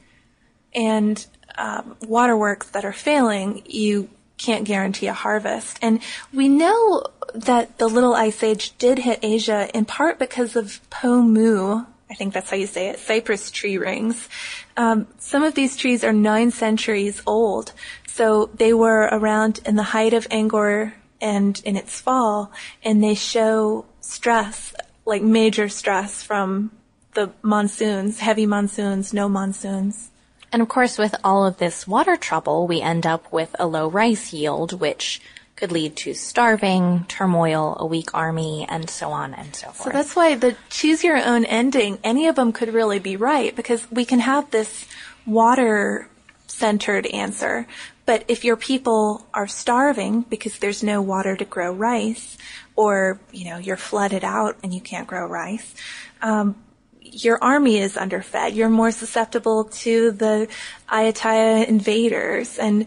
and 0.73 1.25
um, 1.57 1.97
waterworks 2.01 2.69
that 2.69 2.85
are 2.85 2.93
failing, 2.93 3.63
you 3.65 4.09
can't 4.37 4.63
guarantee 4.65 5.07
a 5.07 5.13
harvest. 5.13 5.79
And 5.81 5.99
we 6.31 6.47
know 6.47 7.03
that 7.45 7.77
the 7.77 7.87
Little 7.87 8.15
Ice 8.15 8.43
Age 8.43 8.77
did 8.77 8.99
hit 8.99 9.19
Asia 9.21 9.69
in 9.73 9.85
part 9.85 10.19
because 10.19 10.55
of 10.55 10.81
Po 10.89 11.21
Mu, 11.21 11.83
I 12.09 12.13
think 12.13 12.33
that's 12.33 12.49
how 12.49 12.57
you 12.57 12.67
say 12.67 12.89
it, 12.89 12.99
cypress 12.99 13.51
tree 13.51 13.77
rings. 13.77 14.27
Um, 14.75 15.07
some 15.19 15.43
of 15.43 15.55
these 15.55 15.75
trees 15.75 16.03
are 16.03 16.13
nine 16.13 16.51
centuries 16.51 17.21
old, 17.25 17.73
so 18.07 18.49
they 18.55 18.73
were 18.73 19.09
around 19.11 19.59
in 19.65 19.75
the 19.75 19.83
height 19.83 20.13
of 20.13 20.27
Angkor 20.29 20.93
and 21.19 21.61
in 21.65 21.75
its 21.75 21.99
fall, 21.99 22.51
and 22.83 23.03
they 23.03 23.15
show 23.15 23.85
stress, 24.01 24.73
like 25.05 25.21
major 25.21 25.69
stress 25.69 26.23
from 26.23 26.71
the 27.13 27.31
monsoons, 27.41 28.19
heavy 28.19 28.45
monsoons, 28.45 29.13
no 29.13 29.27
monsoons. 29.27 30.11
And 30.51 30.61
of 30.61 30.69
course, 30.69 30.97
with 30.97 31.15
all 31.23 31.45
of 31.45 31.57
this 31.57 31.87
water 31.87 32.15
trouble, 32.15 32.67
we 32.67 32.81
end 32.81 33.05
up 33.05 33.31
with 33.33 33.55
a 33.59 33.67
low 33.67 33.89
rice 33.89 34.31
yield, 34.31 34.79
which 34.79 35.19
could 35.57 35.71
lead 35.71 35.95
to 35.97 36.13
starving, 36.13 37.03
turmoil, 37.07 37.75
a 37.79 37.85
weak 37.85 38.13
army, 38.13 38.65
and 38.69 38.87
so 38.89 39.09
on 39.09 39.33
and 39.33 39.55
so 39.55 39.65
forth. 39.71 39.83
So 39.85 39.89
that's 39.89 40.15
why 40.15 40.35
the 40.35 40.55
choose 40.69 41.03
your 41.03 41.17
own 41.17 41.45
ending, 41.45 41.97
any 42.03 42.27
of 42.27 42.35
them 42.35 42.53
could 42.53 42.73
really 42.73 42.99
be 42.99 43.17
right 43.17 43.53
because 43.55 43.89
we 43.91 44.05
can 44.05 44.19
have 44.19 44.49
this 44.51 44.85
water 45.25 46.07
centered 46.45 47.07
answer. 47.07 47.67
But 48.05 48.23
if 48.27 48.45
your 48.45 48.55
people 48.55 49.25
are 49.33 49.47
starving 49.47 50.21
because 50.21 50.59
there's 50.59 50.83
no 50.83 51.01
water 51.01 51.35
to 51.35 51.43
grow 51.43 51.73
rice, 51.73 52.37
or, 52.75 53.19
you 53.31 53.45
know, 53.45 53.57
you're 53.57 53.77
flooded 53.77 54.23
out 54.23 54.57
and 54.61 54.71
you 54.71 54.79
can't 54.79 55.07
grow 55.07 55.25
rice, 55.25 55.73
um, 56.21 56.55
your 57.01 57.43
army 57.43 57.79
is 57.79 57.97
underfed. 57.97 58.53
You're 58.53 58.69
more 58.69 58.91
susceptible 58.91 59.65
to 59.65 60.11
the 60.11 60.47
Ayutthaya 60.87 61.67
invaders 61.67 62.59
and 62.59 62.85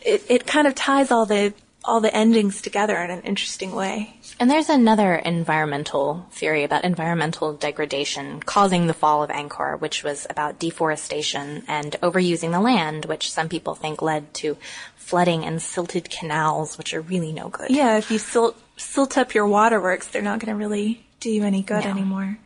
it, 0.00 0.24
it 0.28 0.46
kind 0.46 0.66
of 0.66 0.74
ties 0.74 1.12
all 1.12 1.26
the 1.26 1.54
all 1.86 2.00
the 2.00 2.14
endings 2.14 2.60
together 2.60 2.96
in 2.96 3.10
an 3.10 3.22
interesting 3.22 3.74
way. 3.74 4.16
And 4.38 4.50
there's 4.50 4.68
another 4.68 5.14
environmental 5.14 6.26
theory 6.32 6.64
about 6.64 6.84
environmental 6.84 7.52
degradation 7.54 8.40
causing 8.40 8.86
the 8.86 8.94
fall 8.94 9.22
of 9.22 9.30
Angkor, 9.30 9.80
which 9.80 10.02
was 10.04 10.26
about 10.28 10.58
deforestation 10.58 11.62
and 11.68 11.92
overusing 12.02 12.50
the 12.52 12.60
land, 12.60 13.04
which 13.06 13.30
some 13.30 13.48
people 13.48 13.74
think 13.74 14.02
led 14.02 14.34
to 14.34 14.56
flooding 14.96 15.44
and 15.44 15.62
silted 15.62 16.10
canals, 16.10 16.76
which 16.76 16.92
are 16.92 17.00
really 17.00 17.32
no 17.32 17.48
good. 17.48 17.70
Yeah, 17.70 17.96
if 17.96 18.10
you 18.10 18.18
silt, 18.18 18.60
silt 18.76 19.16
up 19.16 19.34
your 19.34 19.46
waterworks, 19.46 20.08
they're 20.08 20.20
not 20.22 20.40
going 20.40 20.52
to 20.52 20.58
really 20.58 21.06
do 21.20 21.30
you 21.30 21.44
any 21.44 21.62
good 21.62 21.84
No. 21.84 21.90
anymore. 21.90 22.38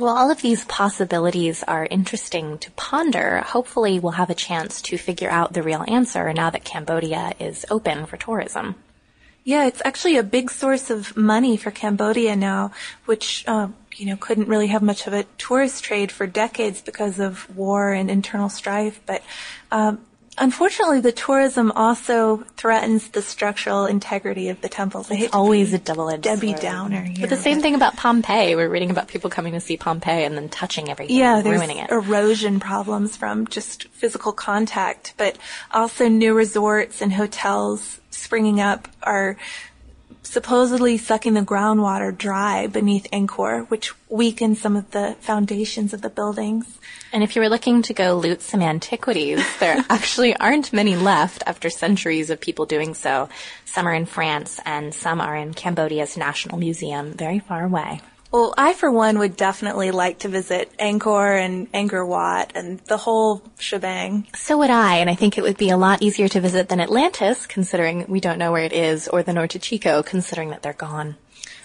Well, 0.00 0.16
all 0.16 0.30
of 0.30 0.40
these 0.40 0.64
possibilities 0.64 1.62
are 1.62 1.86
interesting 1.90 2.56
to 2.60 2.70
ponder. 2.70 3.40
Hopefully 3.40 4.00
we'll 4.00 4.12
have 4.12 4.30
a 4.30 4.34
chance 4.34 4.80
to 4.82 4.96
figure 4.96 5.28
out 5.28 5.52
the 5.52 5.62
real 5.62 5.84
answer 5.86 6.32
now 6.32 6.48
that 6.48 6.64
Cambodia 6.64 7.34
is 7.38 7.66
open 7.70 8.06
for 8.06 8.16
tourism. 8.16 8.76
Yeah, 9.44 9.66
it's 9.66 9.82
actually 9.84 10.16
a 10.16 10.22
big 10.22 10.50
source 10.50 10.88
of 10.88 11.18
money 11.18 11.58
for 11.58 11.70
Cambodia 11.70 12.34
now, 12.34 12.72
which, 13.04 13.44
uh, 13.46 13.68
you 13.94 14.06
know, 14.06 14.16
couldn't 14.16 14.48
really 14.48 14.68
have 14.68 14.80
much 14.80 15.06
of 15.06 15.12
a 15.12 15.24
tourist 15.36 15.84
trade 15.84 16.10
for 16.10 16.26
decades 16.26 16.80
because 16.80 17.20
of 17.20 17.54
war 17.54 17.92
and 17.92 18.10
internal 18.10 18.48
strife. 18.48 19.02
But, 19.04 19.22
um, 19.70 20.00
unfortunately, 20.40 21.00
the 21.00 21.12
tourism 21.12 21.70
also 21.72 22.38
threatens 22.56 23.08
the 23.08 23.22
structural 23.22 23.86
integrity 23.86 24.48
of 24.48 24.60
the 24.60 24.68
temples. 24.68 25.08
It's 25.10 25.32
always 25.32 25.72
a 25.72 25.78
double-edged 25.78 26.22
Debbie 26.22 26.48
sword. 26.48 26.60
Downer 26.62 27.02
here. 27.02 27.20
But 27.20 27.30
the 27.30 27.36
same 27.36 27.60
thing 27.60 27.74
about 27.76 27.96
Pompeii. 27.96 28.56
We're 28.56 28.68
reading 28.68 28.90
about 28.90 29.06
people 29.08 29.30
coming 29.30 29.52
to 29.52 29.60
see 29.60 29.76
Pompeii 29.76 30.24
and 30.24 30.36
then 30.36 30.48
touching 30.48 30.88
everything, 30.88 31.16
Yeah, 31.16 31.42
ruining 31.42 31.78
it. 31.78 31.90
erosion 31.90 32.58
problems 32.58 33.16
from 33.16 33.46
just 33.46 33.84
physical 33.88 34.32
contact, 34.32 35.14
but 35.16 35.38
also 35.70 36.08
new 36.08 36.34
resorts 36.34 37.00
and 37.00 37.12
hotels 37.12 38.00
springing 38.10 38.60
up 38.60 38.88
are 39.02 39.36
supposedly 40.22 40.96
sucking 40.96 41.34
the 41.34 41.40
groundwater 41.40 42.16
dry 42.16 42.66
beneath 42.66 43.10
Angkor, 43.10 43.68
which 43.68 43.92
weakens 44.08 44.60
some 44.60 44.76
of 44.76 44.90
the 44.90 45.16
foundations 45.20 45.92
of 45.92 46.02
the 46.02 46.10
buildings. 46.10 46.78
And 47.12 47.22
if 47.22 47.34
you 47.34 47.42
were 47.42 47.48
looking 47.48 47.82
to 47.82 47.94
go 47.94 48.16
loot 48.16 48.42
some 48.42 48.62
antiquities, 48.62 49.44
there 49.58 49.84
actually 49.90 50.36
aren't 50.36 50.72
many 50.72 50.96
left 50.96 51.42
after 51.46 51.70
centuries 51.70 52.30
of 52.30 52.40
people 52.40 52.66
doing 52.66 52.94
so. 52.94 53.28
Some 53.64 53.86
are 53.86 53.94
in 53.94 54.06
France 54.06 54.60
and 54.64 54.94
some 54.94 55.20
are 55.20 55.36
in 55.36 55.54
Cambodia's 55.54 56.16
National 56.16 56.58
Museum, 56.58 57.12
very 57.12 57.38
far 57.38 57.64
away. 57.64 58.00
Well, 58.32 58.54
I 58.56 58.74
for 58.74 58.92
one 58.92 59.18
would 59.18 59.36
definitely 59.36 59.90
like 59.90 60.20
to 60.20 60.28
visit 60.28 60.70
Angkor 60.78 61.44
and 61.44 61.70
Angkor 61.72 62.06
Wat 62.06 62.52
and 62.54 62.78
the 62.80 62.96
whole 62.96 63.42
shebang. 63.58 64.28
So 64.36 64.58
would 64.58 64.70
I, 64.70 64.98
and 64.98 65.10
I 65.10 65.16
think 65.16 65.36
it 65.36 65.42
would 65.42 65.56
be 65.56 65.70
a 65.70 65.76
lot 65.76 66.00
easier 66.00 66.28
to 66.28 66.40
visit 66.40 66.68
than 66.68 66.80
Atlantis, 66.80 67.46
considering 67.48 68.04
we 68.06 68.20
don't 68.20 68.38
know 68.38 68.52
where 68.52 68.62
it 68.62 68.72
is, 68.72 69.08
or 69.08 69.24
the 69.24 69.32
Norte 69.32 69.60
Chico, 69.60 70.04
considering 70.04 70.50
that 70.50 70.62
they're 70.62 70.72
gone. 70.72 71.16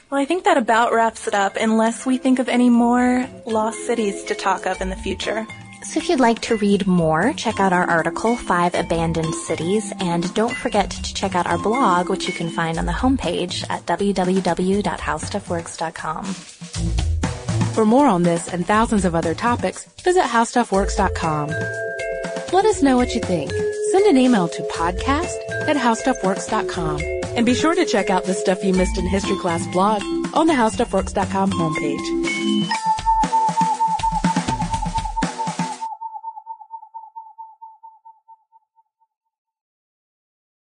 Well, 0.09 0.19
I 0.19 0.25
think 0.25 0.43
that 0.45 0.57
about 0.57 0.91
wraps 0.91 1.27
it 1.27 1.35
up 1.35 1.55
unless 1.55 2.03
we 2.03 2.17
think 2.17 2.39
of 2.39 2.49
any 2.49 2.69
more 2.69 3.29
lost 3.45 3.85
cities 3.85 4.23
to 4.23 4.33
talk 4.33 4.65
of 4.65 4.81
in 4.81 4.89
the 4.89 4.95
future. 4.95 5.45
So 5.85 5.99
if 5.99 6.09
you'd 6.09 6.19
like 6.19 6.41
to 6.41 6.57
read 6.57 6.85
more, 6.87 7.31
check 7.33 7.59
out 7.59 7.71
our 7.71 7.87
article, 7.89 8.35
Five 8.35 8.73
Abandoned 8.75 9.33
Cities, 9.33 9.93
and 9.99 10.31
don't 10.33 10.53
forget 10.53 10.89
to 10.89 11.13
check 11.13 11.35
out 11.35 11.47
our 11.47 11.57
blog, 11.57 12.09
which 12.09 12.27
you 12.27 12.33
can 12.33 12.49
find 12.49 12.77
on 12.77 12.85
the 12.85 12.91
homepage 12.91 13.63
at 13.69 13.85
www.howstuffworks.com. 13.85 16.25
For 17.73 17.85
more 17.85 18.07
on 18.07 18.23
this 18.23 18.49
and 18.49 18.65
thousands 18.65 19.05
of 19.05 19.15
other 19.15 19.33
topics, 19.33 19.85
visit 20.03 20.23
howstuffworks.com. 20.23 21.47
Let 22.51 22.65
us 22.65 22.81
know 22.81 22.97
what 22.97 23.15
you 23.15 23.21
think. 23.21 23.51
Send 23.91 24.05
an 24.07 24.17
email 24.17 24.49
to 24.49 24.63
podcast 24.63 25.37
at 25.67 25.77
howstuffworks.com. 25.77 26.99
And 27.37 27.45
be 27.45 27.53
sure 27.53 27.75
to 27.75 27.85
check 27.85 28.09
out 28.09 28.25
the 28.25 28.33
Stuff 28.33 28.63
You 28.63 28.73
Missed 28.73 28.97
in 28.97 29.05
History 29.07 29.37
Class 29.37 29.65
blog 29.67 30.01
on 30.33 30.47
the 30.47 30.53
howstuffworks.com 30.53 31.51
homepage. 31.51 32.65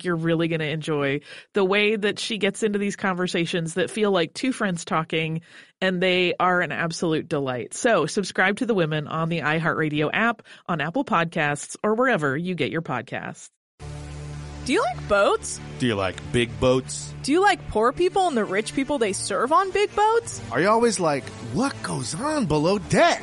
think 0.00 0.04
you're 0.04 0.16
really 0.16 0.48
going 0.48 0.60
to 0.60 0.68
enjoy 0.68 1.20
the 1.52 1.64
way 1.64 1.96
that 1.96 2.18
she 2.18 2.38
gets 2.38 2.62
into 2.62 2.78
these 2.78 2.96
conversations 2.96 3.74
that 3.74 3.90
feel 3.90 4.10
like 4.10 4.32
two 4.32 4.52
friends 4.52 4.84
talking, 4.84 5.42
and 5.80 6.02
they 6.02 6.34
are 6.40 6.62
an 6.62 6.72
absolute 6.72 7.28
delight. 7.28 7.74
So 7.74 8.06
subscribe 8.06 8.56
to 8.58 8.66
The 8.66 8.74
Women 8.74 9.06
on 9.06 9.28
the 9.28 9.40
iHeartRadio 9.40 10.10
app, 10.12 10.42
on 10.66 10.80
Apple 10.80 11.04
Podcasts, 11.04 11.76
or 11.82 11.94
wherever 11.94 12.36
you 12.36 12.54
get 12.54 12.70
your 12.70 12.82
podcasts. 12.82 13.48
Do 14.64 14.74
you 14.74 14.82
like 14.82 15.08
boats? 15.08 15.60
Do 15.78 15.86
you 15.86 15.96
like 15.96 16.16
big 16.32 16.58
boats? 16.60 17.14
Do 17.22 17.32
you 17.32 17.40
like 17.40 17.68
poor 17.68 17.92
people 17.92 18.28
and 18.28 18.36
the 18.36 18.44
rich 18.44 18.74
people 18.74 18.98
they 18.98 19.12
serve 19.12 19.52
on 19.52 19.70
big 19.70 19.94
boats? 19.94 20.40
Are 20.50 20.60
you 20.60 20.68
always 20.68 21.00
like, 21.00 21.24
what 21.52 21.74
goes 21.82 22.14
on 22.14 22.46
below 22.46 22.78
deck? 22.78 23.22